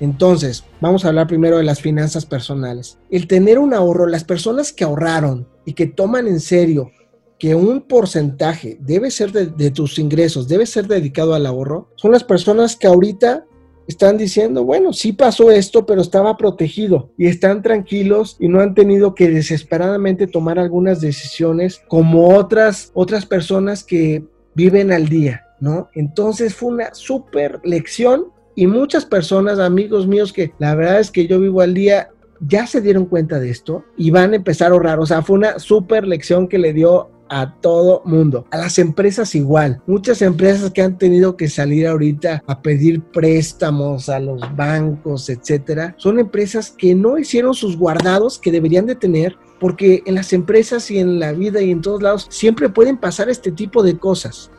[0.00, 2.98] Entonces, vamos a hablar primero de las finanzas personales.
[3.10, 6.90] El tener un ahorro, las personas que ahorraron y que toman en serio
[7.38, 12.12] que un porcentaje debe ser de, de, tus ingresos, debe ser dedicado al ahorro, son
[12.12, 13.44] las personas que ahorita
[13.86, 18.74] están diciendo, bueno, sí pasó esto, pero estaba protegido y están tranquilos y no han
[18.74, 24.24] tenido que desesperadamente tomar algunas decisiones como otras, otras personas que
[24.54, 25.88] viven al día, ¿no?
[25.94, 31.26] Entonces fue una súper lección y muchas personas, amigos míos, que la verdad es que
[31.26, 32.10] yo vivo al día,
[32.40, 34.98] ya se dieron cuenta de esto y van a empezar a ahorrar.
[35.00, 38.46] O sea, fue una súper lección que le dio a todo mundo.
[38.50, 39.80] A las empresas igual.
[39.86, 45.94] Muchas empresas que han tenido que salir ahorita a pedir préstamos a los bancos, etcétera,
[45.96, 50.90] son empresas que no hicieron sus guardados que deberían de tener porque en las empresas
[50.90, 54.50] y en la vida y en todos lados siempre pueden pasar este tipo de cosas,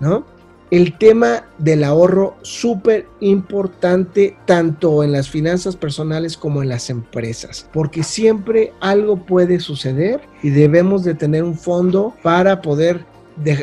[0.00, 0.26] ¿no?
[0.70, 7.68] El tema del ahorro súper importante tanto en las finanzas personales como en las empresas,
[7.72, 13.04] porque siempre algo puede suceder y debemos de tener un fondo para poder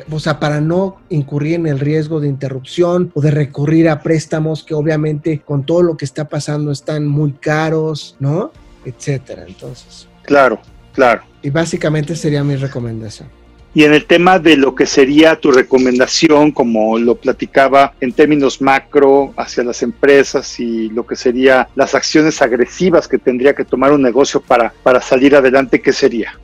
[0.09, 4.63] o sea, para no incurrir en el riesgo de interrupción o de recurrir a préstamos
[4.63, 8.51] que obviamente con todo lo que está pasando están muy caros, ¿no?
[8.85, 9.43] Etcétera.
[9.45, 10.07] Entonces.
[10.23, 10.61] Claro,
[10.93, 11.23] claro.
[11.41, 13.27] Y básicamente sería mi recomendación.
[13.75, 18.61] Y en el tema de lo que sería tu recomendación, como lo platicaba en términos
[18.61, 23.91] macro hacia las empresas y lo que sería las acciones agresivas que tendría que tomar
[23.91, 26.39] un negocio para, para salir adelante, ¿qué sería?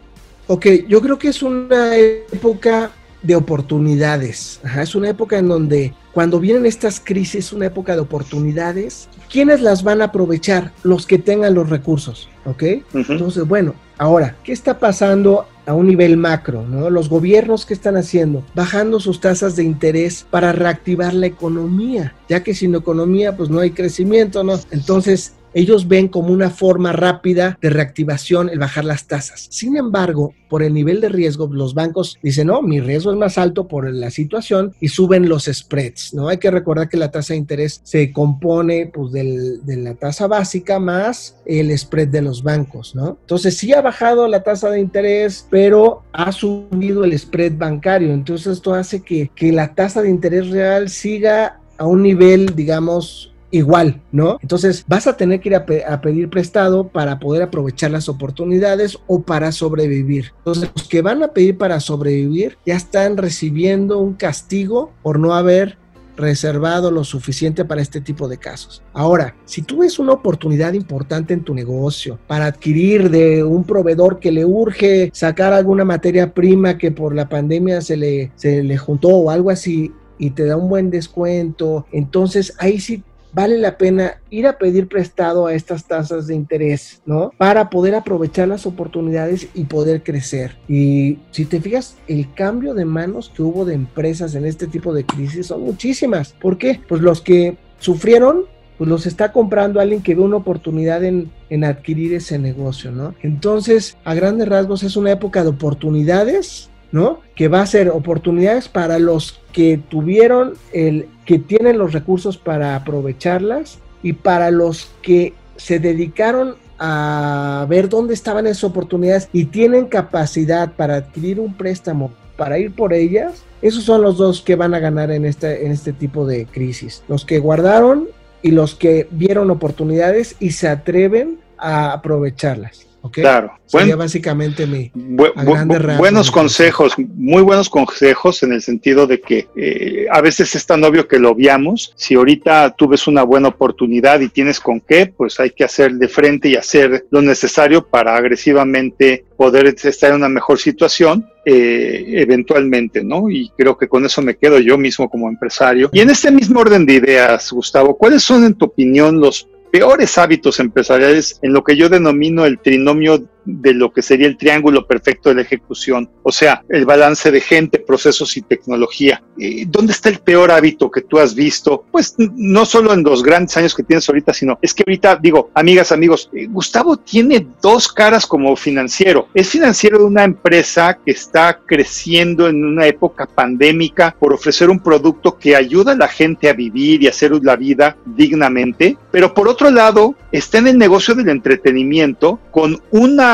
[0.48, 2.92] Ok, yo creo que es una época
[3.24, 4.60] de oportunidades.
[4.82, 9.84] es una época en donde cuando vienen estas crisis, una época de oportunidades, ¿quiénes las
[9.84, 10.74] van a aprovechar?
[10.84, 12.64] Los que tengan los recursos, ¿ok?
[12.94, 16.90] Entonces, bueno, ahora, ¿qué está pasando a un nivel macro, ¿no?
[16.90, 22.44] Los gobiernos que están haciendo, bajando sus tasas de interés para reactivar la economía, ya
[22.44, 24.60] que sin economía pues no hay crecimiento, ¿no?
[24.72, 29.48] Entonces, ellos ven como una forma rápida de reactivación el bajar las tasas.
[29.50, 33.38] Sin embargo, por el nivel de riesgo, los bancos dicen, no, mi riesgo es más
[33.38, 36.28] alto por la situación y suben los spreads, ¿no?
[36.28, 40.80] Hay que recordar que la tasa de interés se compone pues de la tasa básica
[40.80, 43.18] más el spread de los bancos, ¿no?
[43.22, 48.14] Entonces sí ha bajado la tasa de interés, pero ha subido el spread bancario.
[48.14, 53.31] Entonces esto hace que, que la tasa de interés real siga a un nivel, digamos,
[53.52, 54.38] igual, ¿no?
[54.42, 59.22] Entonces vas a tener que ir a, pedir prestado para poder aprovechar las oportunidades o
[59.22, 60.34] para sobrevivir.
[60.40, 65.34] Entonces los que van a pedir para sobrevivir ya están recibiendo un castigo por no
[65.34, 65.78] haber
[66.18, 68.84] reservado lo suficiente para este tipo de casos.
[68.94, 74.20] Ahora, si tú ves una oportunidad importante en tu negocio para adquirir de un proveedor
[74.20, 78.78] que le urge sacar alguna materia prima que por la pandemia se le, se le
[78.78, 83.78] juntó o algo así y te da un buen descuento, entonces ahí sí vale la
[83.78, 87.32] pena ir a pedir prestado a estas tasas de interés, ¿no?
[87.38, 90.58] Para poder aprovechar las oportunidades y poder crecer.
[90.68, 94.94] Y si te fijas, el cambio de manos que hubo de empresas en este tipo
[94.94, 96.34] de crisis son muchísimas.
[96.34, 96.82] ¿Por qué?
[96.88, 98.46] Pues los que sufrieron
[98.78, 103.14] pues los está comprando alguien que ve una oportunidad en, en, adquirir ese negocio, ¿no?
[103.22, 107.20] Entonces, a grandes rasgos es una época de oportunidades ¿no?
[107.36, 112.76] Que va a ser oportunidades para los que tuvieron el, que tienen los recursos para
[112.76, 119.86] aprovecharlas y para los que se dedicaron a ver dónde estaban esas oportunidades y tienen
[119.86, 124.74] capacidad para adquirir un préstamo para ir por ellas, esos son los dos que van
[124.74, 127.04] a ganar en este, en este tipo de crisis.
[127.08, 128.08] Los que guardaron
[128.42, 132.88] y los que vieron oportunidades y se atreven a aprovecharlas.
[133.10, 133.54] Claro.
[133.66, 140.22] Sería básicamente mi buenos consejos, muy buenos consejos en el sentido de que eh, a
[140.22, 141.94] veces es tan obvio que lo obviamos.
[141.96, 145.94] Si ahorita tú ves una buena oportunidad y tienes con qué, pues hay que hacer
[145.94, 152.06] de frente y hacer lo necesario para agresivamente poder estar en una mejor situación eh,
[152.18, 153.28] eventualmente, ¿no?
[153.32, 155.90] Y creo que con eso me quedo yo mismo como empresario.
[155.92, 160.18] Y en este mismo orden de ideas, Gustavo, ¿cuáles son en tu opinión los peores
[160.18, 164.86] hábitos empresariales en lo que yo denomino el trinomio de lo que sería el triángulo
[164.86, 169.24] perfecto de la ejecución, o sea, el balance de gente, procesos y tecnología.
[169.68, 171.86] ¿Dónde está el peor hábito que tú has visto?
[171.92, 175.50] Pues no solo en los grandes años que tienes ahorita, sino es que ahorita digo,
[175.54, 179.28] amigas, amigos, eh, Gustavo tiene dos caras como financiero.
[179.34, 184.80] Es financiero de una empresa que está creciendo en una época pandémica por ofrecer un
[184.80, 189.48] producto que ayuda a la gente a vivir y hacer la vida dignamente, pero por
[189.48, 193.31] otro lado, está en el negocio del entretenimiento con una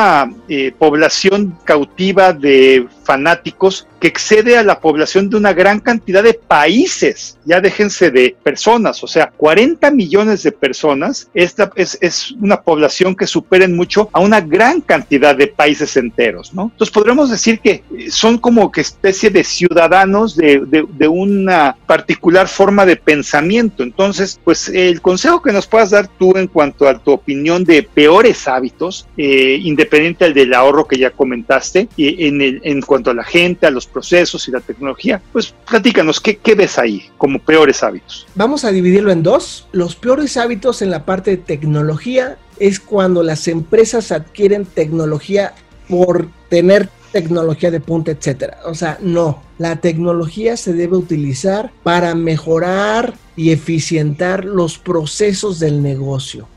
[0.48, 6.34] eh, población cautiva de fanáticos que excede a la población de una gran cantidad de
[6.34, 13.16] países, ya déjense de personas, o sea, 40 millones de personas, esta es, una población
[13.16, 16.64] que supera en mucho a una gran cantidad de países enteros, ¿no?
[16.72, 22.96] Entonces podríamos decir que son como que especie de ciudadanos de, una particular forma de
[22.96, 23.82] pensamiento.
[23.82, 27.82] Entonces, pues el consejo que nos puedas dar tú en cuanto a tu opinión de
[27.82, 32.97] peores hábitos, eh, independiente del del ahorro que ya comentaste, y en, el, en cuanto
[33.06, 37.08] a la gente, a los procesos y la tecnología, pues platícanos, ¿qué, ¿qué ves ahí
[37.16, 38.26] como peores hábitos?
[38.34, 39.66] Vamos a dividirlo en dos.
[39.72, 45.54] Los peores hábitos en la parte de tecnología es cuando las empresas adquieren tecnología
[45.88, 48.58] por tener tecnología de punta, etcétera.
[48.64, 55.82] O sea, no, la tecnología se debe utilizar para mejorar y eficientar los procesos del
[55.82, 56.48] negocio.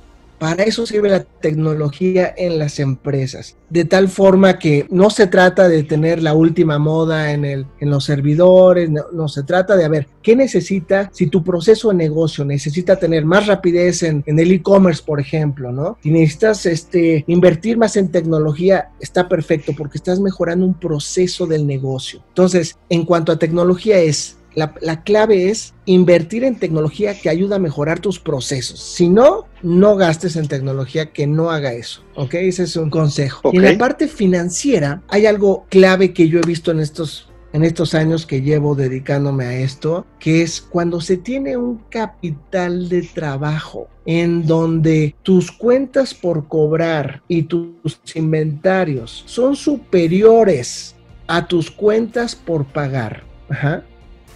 [0.42, 3.58] Para eso sirve la tecnología en las empresas.
[3.70, 8.90] De tal forma que no se trata de tener la última moda en, los servidores,
[8.90, 13.24] no, se trata de, a ver, ¿qué necesita si tu proceso de negocio necesita tener
[13.24, 16.00] más rapidez en, en el e-commerce, por ejemplo, ¿no?
[16.02, 21.68] Si necesitas este, invertir más en tecnología, está perfecto porque estás mejorando un proceso del
[21.68, 22.24] negocio.
[22.30, 27.60] Entonces, en cuanto a tecnología es la, clave es invertir en tecnología que ayuda a
[27.60, 28.80] mejorar tus procesos.
[28.80, 32.04] Si no, no gastes en tecnología que no haga eso.
[32.16, 32.36] ¿Ok?
[32.36, 33.52] Ese es un consejo.
[33.54, 37.66] Y en la parte financiera hay algo clave que yo he visto en estos en
[37.66, 43.02] estos años que llevo dedicándome a esto, que es cuando se tiene un capital de
[43.02, 47.76] trabajo en donde tus cuentas por cobrar y tus
[48.16, 50.96] inventarios son superiores
[51.28, 53.26] a tus cuentas por pagar.
[53.50, 53.84] Ajá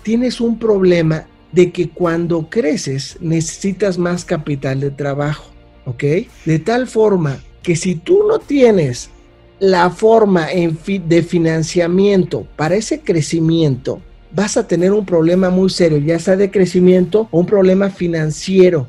[0.06, 5.50] tienes un problema de que cuando creces necesitas más capital de trabajo,
[5.86, 6.04] ¿ok?
[6.46, 9.10] De tal forma que si tú no tienes
[9.58, 14.00] la forma de financiamiento para ese crecimiento,
[14.32, 18.86] vas a tener un problema muy serio, ya sea de crecimiento o un problema financiero.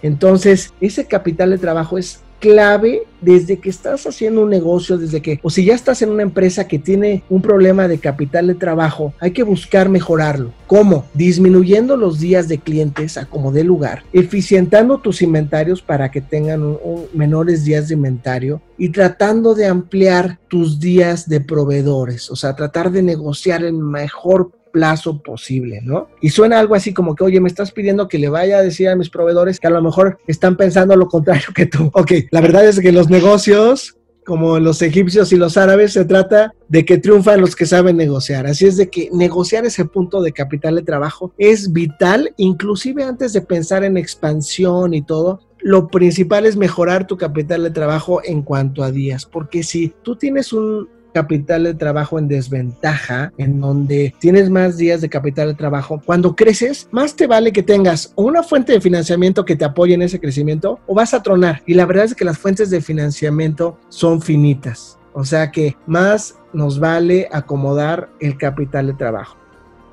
[0.00, 5.40] Entonces, ese capital de trabajo es clave desde que estás haciendo un negocio, desde que,
[5.42, 9.14] o si ya estás en una empresa que tiene un problema de capital de trabajo,
[9.20, 10.52] hay que buscar mejorarlo.
[10.66, 11.06] ¿Cómo?
[11.14, 16.76] Disminuyendo los días de clientes a como de lugar, eficientando tus inventarios para que tengan
[17.14, 22.90] menores días de inventario y tratando de ampliar tus días de proveedores, o sea, tratar
[22.90, 26.08] de negociar el mejor plazo posible, ¿no?
[26.20, 28.90] Y suena algo así como que, oye, me estás pidiendo que le vaya a decir
[28.90, 31.90] a mis proveedores que a lo mejor están pensando lo contrario que tú.
[31.94, 36.52] Ok, la verdad es que los negocios como los egipcios y los árabes, se trata
[36.68, 38.46] de que triunfan los que saben negociar.
[38.48, 43.32] Así es de que negociar ese punto de capital de trabajo es vital, inclusive antes
[43.32, 45.40] de pensar en expansión y todo.
[45.60, 50.16] Lo principal es mejorar tu capital de trabajo en cuanto a días, porque si tú
[50.16, 55.54] tienes un capital de trabajo en desventaja, en donde tienes más días de capital de
[55.54, 59.94] trabajo, cuando creces, más te vale que tengas una fuente de financiamiento que te apoye
[59.94, 61.62] en ese crecimiento o vas a tronar.
[61.64, 64.98] Y la verdad es que las fuentes de financiamiento son finitas.
[65.14, 69.38] O sea que más nos vale acomodar el capital de trabajo.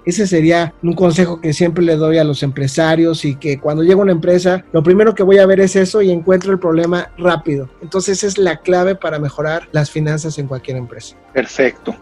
[0.06, 4.02] Ese sería un consejo que siempre le doy a los empresarios y que cuando llega
[4.02, 7.70] una empresa, lo primero que voy a ver es eso y encuentro el problema rápido.
[7.82, 11.16] Entonces es la clave para mejorar las finanzas en cualquier empresa.
[11.34, 11.96] Perfecto.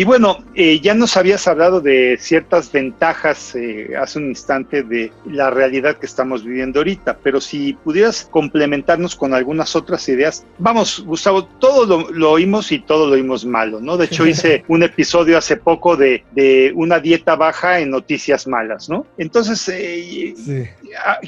[0.00, 5.12] Y bueno, eh, ya nos habías hablado de ciertas ventajas eh, hace un instante de
[5.26, 10.46] la realidad que estamos viviendo ahorita, pero si pudieras complementarnos con algunas otras ideas.
[10.56, 13.98] Vamos, Gustavo, todo lo, oímos y todo lo oímos malo, ¿no?
[13.98, 18.88] De hecho, hice un episodio hace poco de, de una dieta baja en noticias malas,
[18.88, 19.04] ¿no?
[19.18, 20.34] Entonces, eh,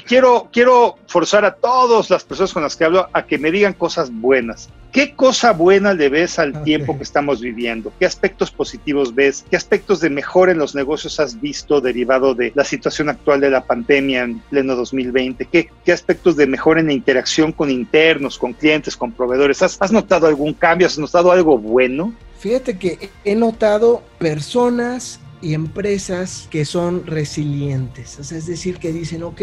[0.07, 3.73] quiero, quiero forzar a todas las personas con las que hablo a que me digan
[3.73, 4.67] cosas buenas.
[4.91, 7.91] ¿Qué cosa buena le ves al tiempo que estamos viviendo?
[7.97, 8.62] ¿Qué aspectos positivos
[9.13, 9.45] ves?
[9.49, 13.49] ¿Qué aspectos de mejora en los negocios has visto derivado de la situación actual de
[13.49, 15.45] la pandemia en pleno 2020?
[15.45, 19.61] ¿Qué, qué aspectos de mejora en la interacción con internos, con clientes, con proveedores?
[19.61, 20.87] ¿Has, ¿Has notado algún cambio?
[20.87, 22.13] ¿Has notado algo bueno?
[22.39, 28.19] Fíjate que he notado personas y empresas que son resilientes.
[28.19, 29.41] es decir, que dicen, ok,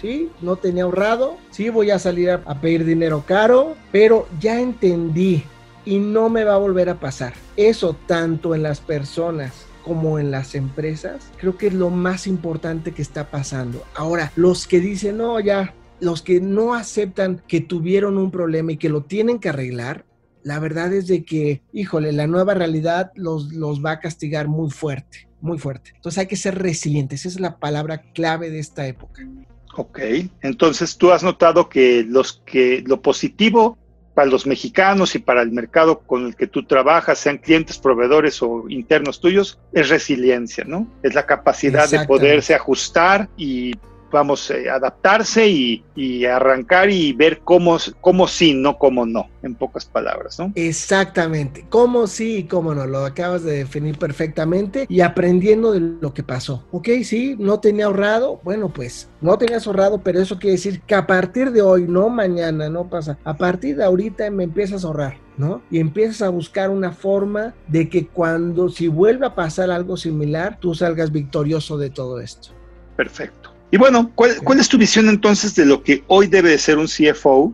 [0.00, 0.30] ¿sí?
[0.40, 5.44] No tenía ahorrado, sí voy a salir a, pedir dinero caro, pero ya entendí
[5.84, 7.34] y no me va a volver a pasar.
[7.56, 12.92] Eso tanto en las personas como en las empresas, creo que es lo más importante
[12.92, 13.84] que está pasando.
[13.94, 18.76] Ahora, los que dicen, no, ya, los que no aceptan que tuvieron un problema y
[18.78, 20.06] que lo tienen que arreglar,
[20.42, 24.70] la verdad es de que, híjole, la nueva realidad los, los va a castigar muy
[24.70, 25.92] fuerte, muy fuerte.
[25.96, 29.26] Entonces hay que ser resilientes, esa es la palabra clave de esta época.
[29.76, 29.98] Ok,
[30.42, 33.76] entonces tú has notado que los que lo positivo
[34.14, 38.42] para los mexicanos y para el mercado con el que tú trabajas, sean clientes, proveedores
[38.42, 40.86] o internos tuyos, es resiliencia, ¿no?
[41.02, 43.72] Es la capacidad de poderse ajustar y
[44.14, 49.54] vamos, a eh, adaptarse y, arrancar y ver cómo, cómo sí, no cómo no, en
[49.56, 50.52] pocas palabras, ¿no?
[50.54, 56.14] Exactamente, cómo sí y cómo no, lo acabas de definir perfectamente y aprendiendo de lo
[56.14, 56.64] que pasó.
[56.70, 60.94] Ok, sí, no tenía ahorrado, bueno, pues no tenías ahorrado, pero eso quiere decir que
[60.94, 64.86] a partir de hoy, no mañana, no pasa, a partir de ahorita me empiezas a
[64.86, 65.24] ahorrar.
[65.36, 65.62] ¿no?
[65.68, 70.58] Y empiezas a buscar una forma de que cuando, si vuelve a pasar algo similar,
[70.60, 72.50] tú salgas victorioso de todo esto.
[72.96, 73.43] Perfecto.
[73.74, 76.86] Y bueno, ¿cuál, es tu visión entonces de lo que hoy debe de ser un
[76.86, 77.52] CFO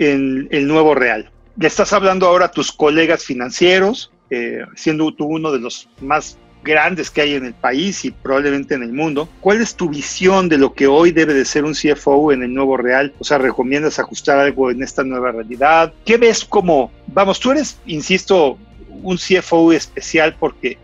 [0.00, 1.30] en el nuevo real?
[1.56, 6.38] Le estás hablando ahora a tus colegas financieros, eh, siendo tú uno de los más
[6.64, 9.28] grandes que hay en el país y probablemente en el mundo.
[9.40, 12.52] ¿Cuál es tu visión de lo que hoy debe de ser un CFO en el
[12.52, 13.14] nuevo real?
[13.20, 15.94] O sea, ¿recomiendas ajustar algo en esta nueva realidad?
[16.04, 18.58] ¿Qué ves como, vamos, tú eres, insisto,
[19.04, 20.78] un CFO especial porque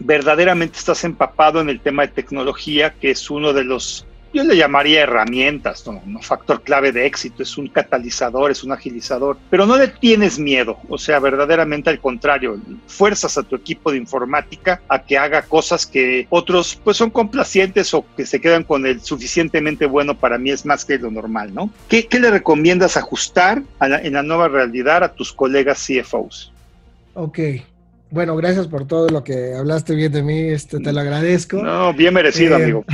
[0.00, 4.56] verdaderamente estás empapado en el tema de tecnología, que es uno de los yo le
[4.56, 6.20] llamaría herramientas, ¿no?
[6.20, 10.78] factor clave de éxito, es un catalizador, es un agilizador, pero no le tienes miedo,
[10.88, 15.86] o sea, verdaderamente al contrario, fuerzas a tu equipo de informática a que haga cosas
[15.86, 20.50] que otros pues son complacientes o que se quedan con el suficientemente bueno para mí
[20.50, 21.70] es más que lo normal, ¿no?
[21.88, 26.52] ¿Qué, le recomiendas ajustar en la nueva realidad a tus colegas CFOs?
[27.14, 27.38] Ok,
[28.10, 31.62] bueno, gracias por todo lo que hablaste bien de mí, este, te lo agradezco.
[31.62, 32.84] No, bien merecido, eh, amigo.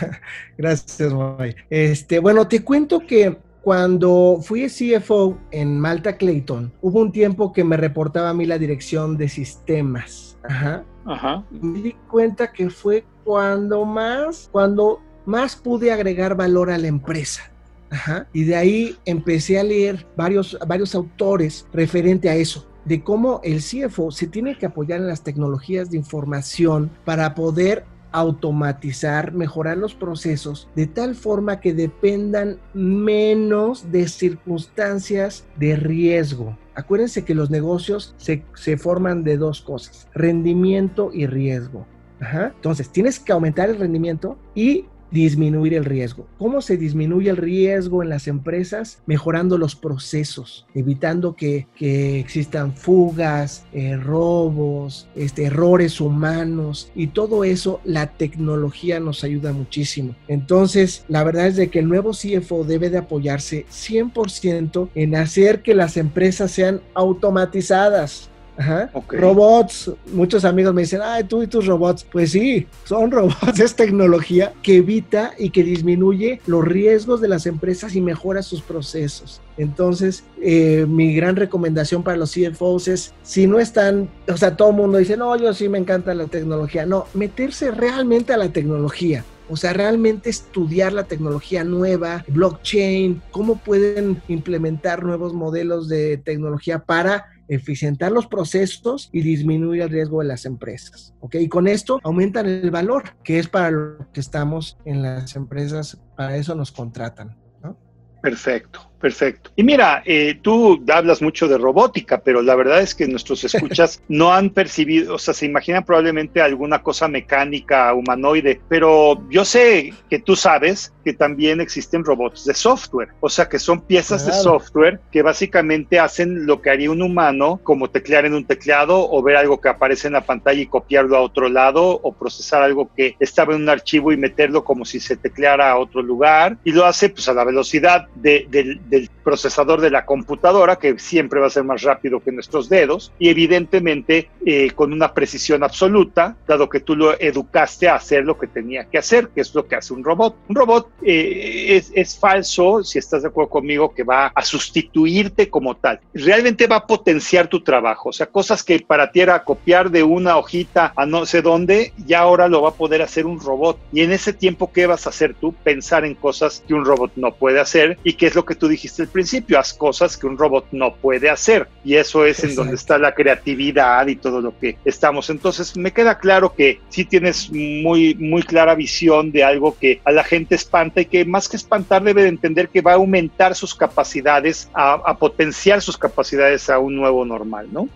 [0.58, 1.56] gracias, Moy.
[1.68, 7.64] Este, bueno, te cuento que cuando fui CFO en Malta Clayton, hubo un tiempo que
[7.64, 10.38] me reportaba a mí la dirección de sistemas.
[10.48, 10.84] Ajá.
[11.04, 11.44] Ajá.
[11.50, 17.50] Me di cuenta que fue cuando más, cuando más pude agregar valor a la empresa.
[17.90, 18.28] Ajá.
[18.32, 23.60] Y de ahí empecé a leer varios, varios autores referente a eso de cómo el
[23.60, 29.94] CFO se tiene que apoyar en las tecnologías de información para poder automatizar, mejorar los
[29.94, 36.56] procesos de tal forma que dependan menos de circunstancias de riesgo.
[36.74, 41.86] Acuérdense que los negocios se, forman de dos cosas, rendimiento y riesgo.
[42.20, 46.26] Entonces, tienes que aumentar el rendimiento y disminuir el riesgo.
[46.38, 49.02] ¿Cómo se disminuye el riesgo en las empresas?
[49.06, 57.80] Mejorando los procesos, evitando que, existan fugas, eh, robos, este, errores humanos y todo eso,
[57.84, 60.14] la tecnología nos ayuda muchísimo.
[60.28, 65.62] Entonces, la verdad es de que el nuevo CFO debe de apoyarse 100% en hacer
[65.62, 68.29] que las empresas sean automatizadas
[68.60, 68.90] Ajá.
[69.08, 72.04] Robots, muchos amigos me dicen, ay, tú y tus robots.
[72.04, 77.46] Pues sí, son robots, es tecnología que evita y que disminuye los riesgos de las
[77.46, 79.40] empresas y mejora sus procesos.
[79.56, 84.70] Entonces, eh, mi gran recomendación para los CFOs es, si no están, o sea, todo
[84.70, 86.84] el mundo dice, no, yo sí me encanta la tecnología.
[86.84, 89.24] No, meterse realmente a la tecnología.
[89.48, 96.80] O sea, realmente estudiar la tecnología nueva, blockchain, cómo pueden implementar nuevos modelos de tecnología
[96.80, 101.14] para eficientar los procesos y disminuir el riesgo de las empresas.
[101.20, 101.34] ¿ok?
[101.34, 106.00] Y con esto aumentan el valor, que es para lo que estamos en las empresas,
[106.16, 107.36] para eso nos contratan.
[107.62, 107.76] ¿no?
[108.22, 108.89] Perfecto.
[109.00, 109.50] Perfecto.
[109.56, 114.02] Y mira, eh, tú hablas mucho de robótica, pero la verdad es que nuestros escuchas
[114.08, 119.94] no han percibido, o sea, se imaginan probablemente alguna cosa mecánica, humanoide, pero yo sé
[120.10, 124.32] que tú sabes que también existen robots de software, o sea, que son piezas de
[124.32, 129.22] software que básicamente hacen lo que haría un humano, como teclear en un teclado o
[129.22, 132.90] ver algo que aparece en la pantalla y copiarlo a otro lado o procesar algo
[132.94, 136.72] que estaba en un archivo y meterlo como si se tecleara a otro lugar y
[136.72, 138.46] lo hace pues a la velocidad de,
[138.90, 143.12] del procesador de la computadora, que siempre va a ser más rápido que nuestros dedos,
[143.18, 148.38] y evidentemente eh, con una precisión absoluta, dado que tú lo educaste a hacer lo
[148.38, 150.36] que tenía que hacer, que es lo que hace un robot.
[150.48, 155.48] Un robot eh, es, es, falso, si estás de acuerdo conmigo, que va a sustituirte
[155.48, 156.00] como tal.
[156.12, 160.02] Realmente va a potenciar tu trabajo, o sea, cosas que para ti era copiar de
[160.02, 163.78] una hojita a no sé dónde, ya ahora lo va a poder hacer un robot.
[163.92, 165.54] Y en ese tiempo, ¿qué vas a hacer tú?
[165.62, 168.66] Pensar en cosas que un robot no puede hacer y que es lo que tú
[168.66, 171.68] dijiste dijiste al principio, haz cosas que un robot no puede hacer.
[171.84, 175.28] Y eso es en donde está la creatividad y todo lo que estamos.
[175.28, 180.12] Entonces, me queda claro que sí tienes muy, muy clara visión de algo que a
[180.12, 183.54] la gente espanta y que más que espantar debe de entender que va a aumentar
[183.54, 187.86] sus capacidades, a, a potenciar sus capacidades a un nuevo normal, ¿no?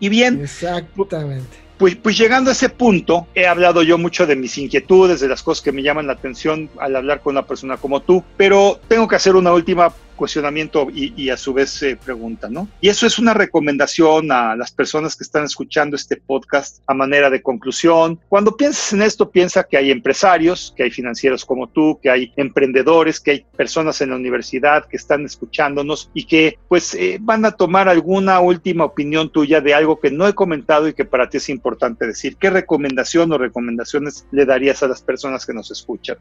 [0.00, 0.40] Y bien.
[0.40, 1.61] Exactamente.
[1.82, 5.42] Pues, pues, llegando a ese punto, he hablado yo mucho de mis inquietudes, de las
[5.42, 9.08] cosas que me llaman la atención al hablar con una persona como tú, pero tengo
[9.08, 9.92] que hacer una última
[10.22, 12.68] cuestionamiento y, a su vez eh, pregunta, ¿no?
[12.80, 17.28] Y eso es una recomendación a las personas que están escuchando este podcast a manera
[17.28, 18.20] de conclusión.
[18.28, 22.32] Cuando pienses en esto, piensa que hay empresarios, que hay financieros como tú, que hay
[22.36, 27.44] emprendedores, que hay personas en la universidad que están escuchándonos y que pues eh, van
[27.44, 31.28] a tomar alguna última opinión tuya de algo que no he comentado y que para
[31.28, 32.36] ti es importante decir.
[32.36, 36.18] ¿Qué recomendación o recomendaciones le darías a las personas que nos escuchan?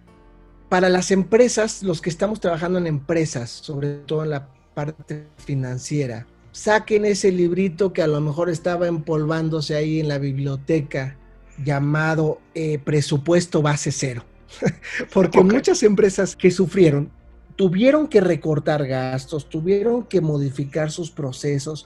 [0.71, 6.27] Para las empresas, los que estamos trabajando en empresas, sobre todo en la parte financiera,
[6.53, 11.17] saquen ese librito que a lo mejor estaba empolvándose ahí en la biblioteca
[11.61, 14.23] llamado eh, presupuesto base cero.
[15.13, 17.11] Porque muchas empresas que sufrieron
[17.57, 21.85] tuvieron que recortar gastos, tuvieron que modificar sus procesos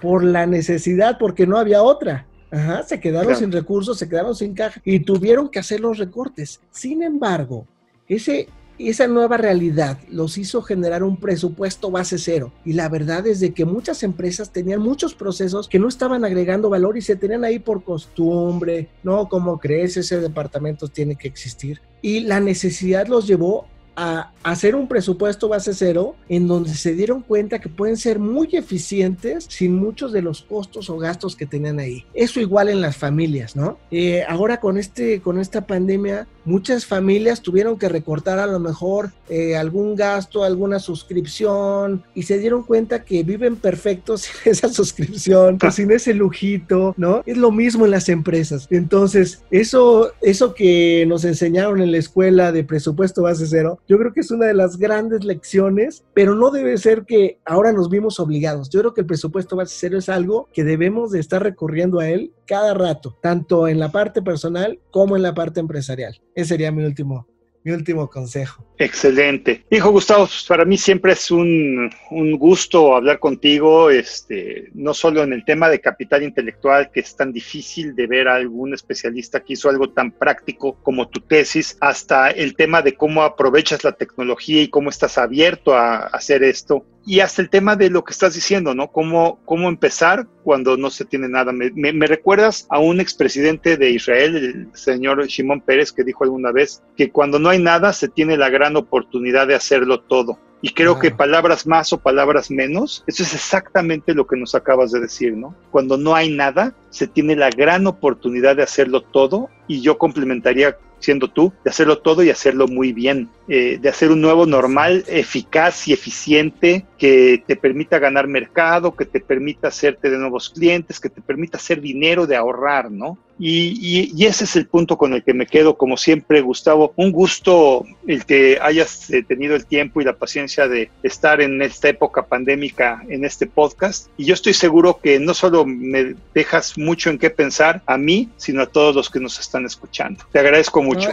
[0.00, 2.26] por la necesidad, porque no había otra.
[2.50, 6.62] Ajá, se quedaron sin recursos, se quedaron sin caja y tuvieron que hacer los recortes.
[6.70, 7.66] Sin embargo,
[8.08, 8.48] ese,
[8.78, 12.52] esa nueva realidad los hizo generar un presupuesto base cero.
[12.64, 16.70] Y la verdad es de que muchas empresas tenían muchos procesos que no estaban agregando
[16.70, 19.28] valor y se tenían ahí por costumbre, ¿no?
[19.28, 21.80] Como crees, ese departamento tiene que existir.
[22.00, 27.22] Y la necesidad los llevó a hacer un presupuesto base cero en donde se dieron
[27.22, 31.78] cuenta que pueden ser muy eficientes sin muchos de los costos o gastos que tenían
[31.78, 32.04] ahí.
[32.14, 33.78] Eso igual en las familias, ¿no?
[33.90, 39.12] Eh, ahora con, este, con esta pandemia, muchas familias tuvieron que recortar a lo mejor
[39.28, 45.58] eh, algún gasto, alguna suscripción y se dieron cuenta que viven perfectos sin esa suscripción,
[45.70, 47.22] sin ese lujito, ¿no?
[47.26, 48.66] Es lo mismo en las empresas.
[48.70, 54.12] Entonces, eso, eso que nos enseñaron en la escuela de presupuesto base cero, yo creo
[54.12, 58.20] que es una de las grandes lecciones, pero no debe ser que ahora nos vimos
[58.20, 58.68] obligados.
[58.70, 62.08] Yo creo que el presupuesto base cero es algo que debemos de estar recurriendo a
[62.08, 66.20] él cada rato, tanto en la parte personal como en la parte empresarial.
[66.34, 67.26] Ese sería mi último
[67.64, 68.64] mi último consejo.
[68.78, 69.64] Excelente.
[69.70, 75.22] Hijo Gustavo, pues, para mí siempre es un, un, gusto hablar contigo, este, no solo
[75.22, 79.40] en el tema de capital intelectual, que es tan difícil de ver a algún especialista
[79.40, 83.92] que hizo algo tan práctico como tu tesis, hasta el tema de cómo aprovechas la
[83.92, 88.12] tecnología y cómo estás abierto a hacer esto y hasta el tema de lo que
[88.12, 88.88] estás diciendo, ¿no?
[88.88, 91.52] Cómo, cómo empezar cuando no se tiene nada.
[91.52, 96.52] Me, me, recuerdas a un expresidente de Israel, el señor Shimon Pérez, que dijo alguna
[96.52, 100.38] vez que cuando no hay nada se tiene la gran oportunidad de hacerlo todo.
[100.64, 104.92] Y creo que palabras más o palabras menos, eso es exactamente lo que nos acabas
[104.92, 105.56] de decir, ¿no?
[105.72, 110.76] Cuando no hay nada, se tiene la gran oportunidad de hacerlo todo y yo complementaría
[111.02, 115.04] siendo tú, de hacerlo todo y hacerlo muy bien, eh, de hacer un nuevo normal
[115.08, 121.00] eficaz y eficiente que te permita ganar mercado, que te permita hacerte de nuevos clientes,
[121.00, 123.18] que te permita hacer dinero, de ahorrar, ¿no?
[123.38, 126.92] Y, ese es el punto con el que me quedo, como siempre, Gustavo.
[126.96, 131.60] Un gusto el que hayas eh, tenido el tiempo y la paciencia de estar en
[131.62, 134.08] esta época pandémica en este podcast.
[134.16, 138.28] Y yo estoy seguro que no solo me dejas mucho en qué pensar a mí,
[138.36, 140.24] sino a todos los que nos están escuchando.
[140.30, 141.10] Te agradezco mucho.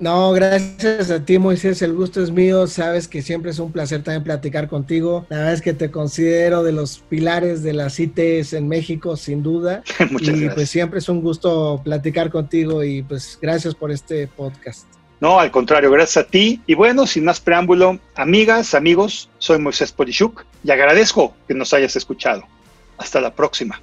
[0.00, 1.82] No, gracias a ti, Moisés.
[1.82, 2.66] El gusto es mío.
[2.66, 5.26] Sabes que siempre es un placer también platicar contigo.
[5.28, 9.42] La verdad es que te considero de los pilares de las ITs en México, sin
[9.42, 9.82] duda.
[10.10, 14.86] Muchas y pues siempre es un gusto platicar contigo y pues gracias por este podcast.
[15.20, 16.62] No, al contrario, gracias a ti.
[16.66, 21.94] Y bueno, sin más preámbulo, amigas, amigos, soy Moisés Polishuk y agradezco que nos hayas
[21.94, 22.42] escuchado.
[22.96, 23.82] Hasta la próxima.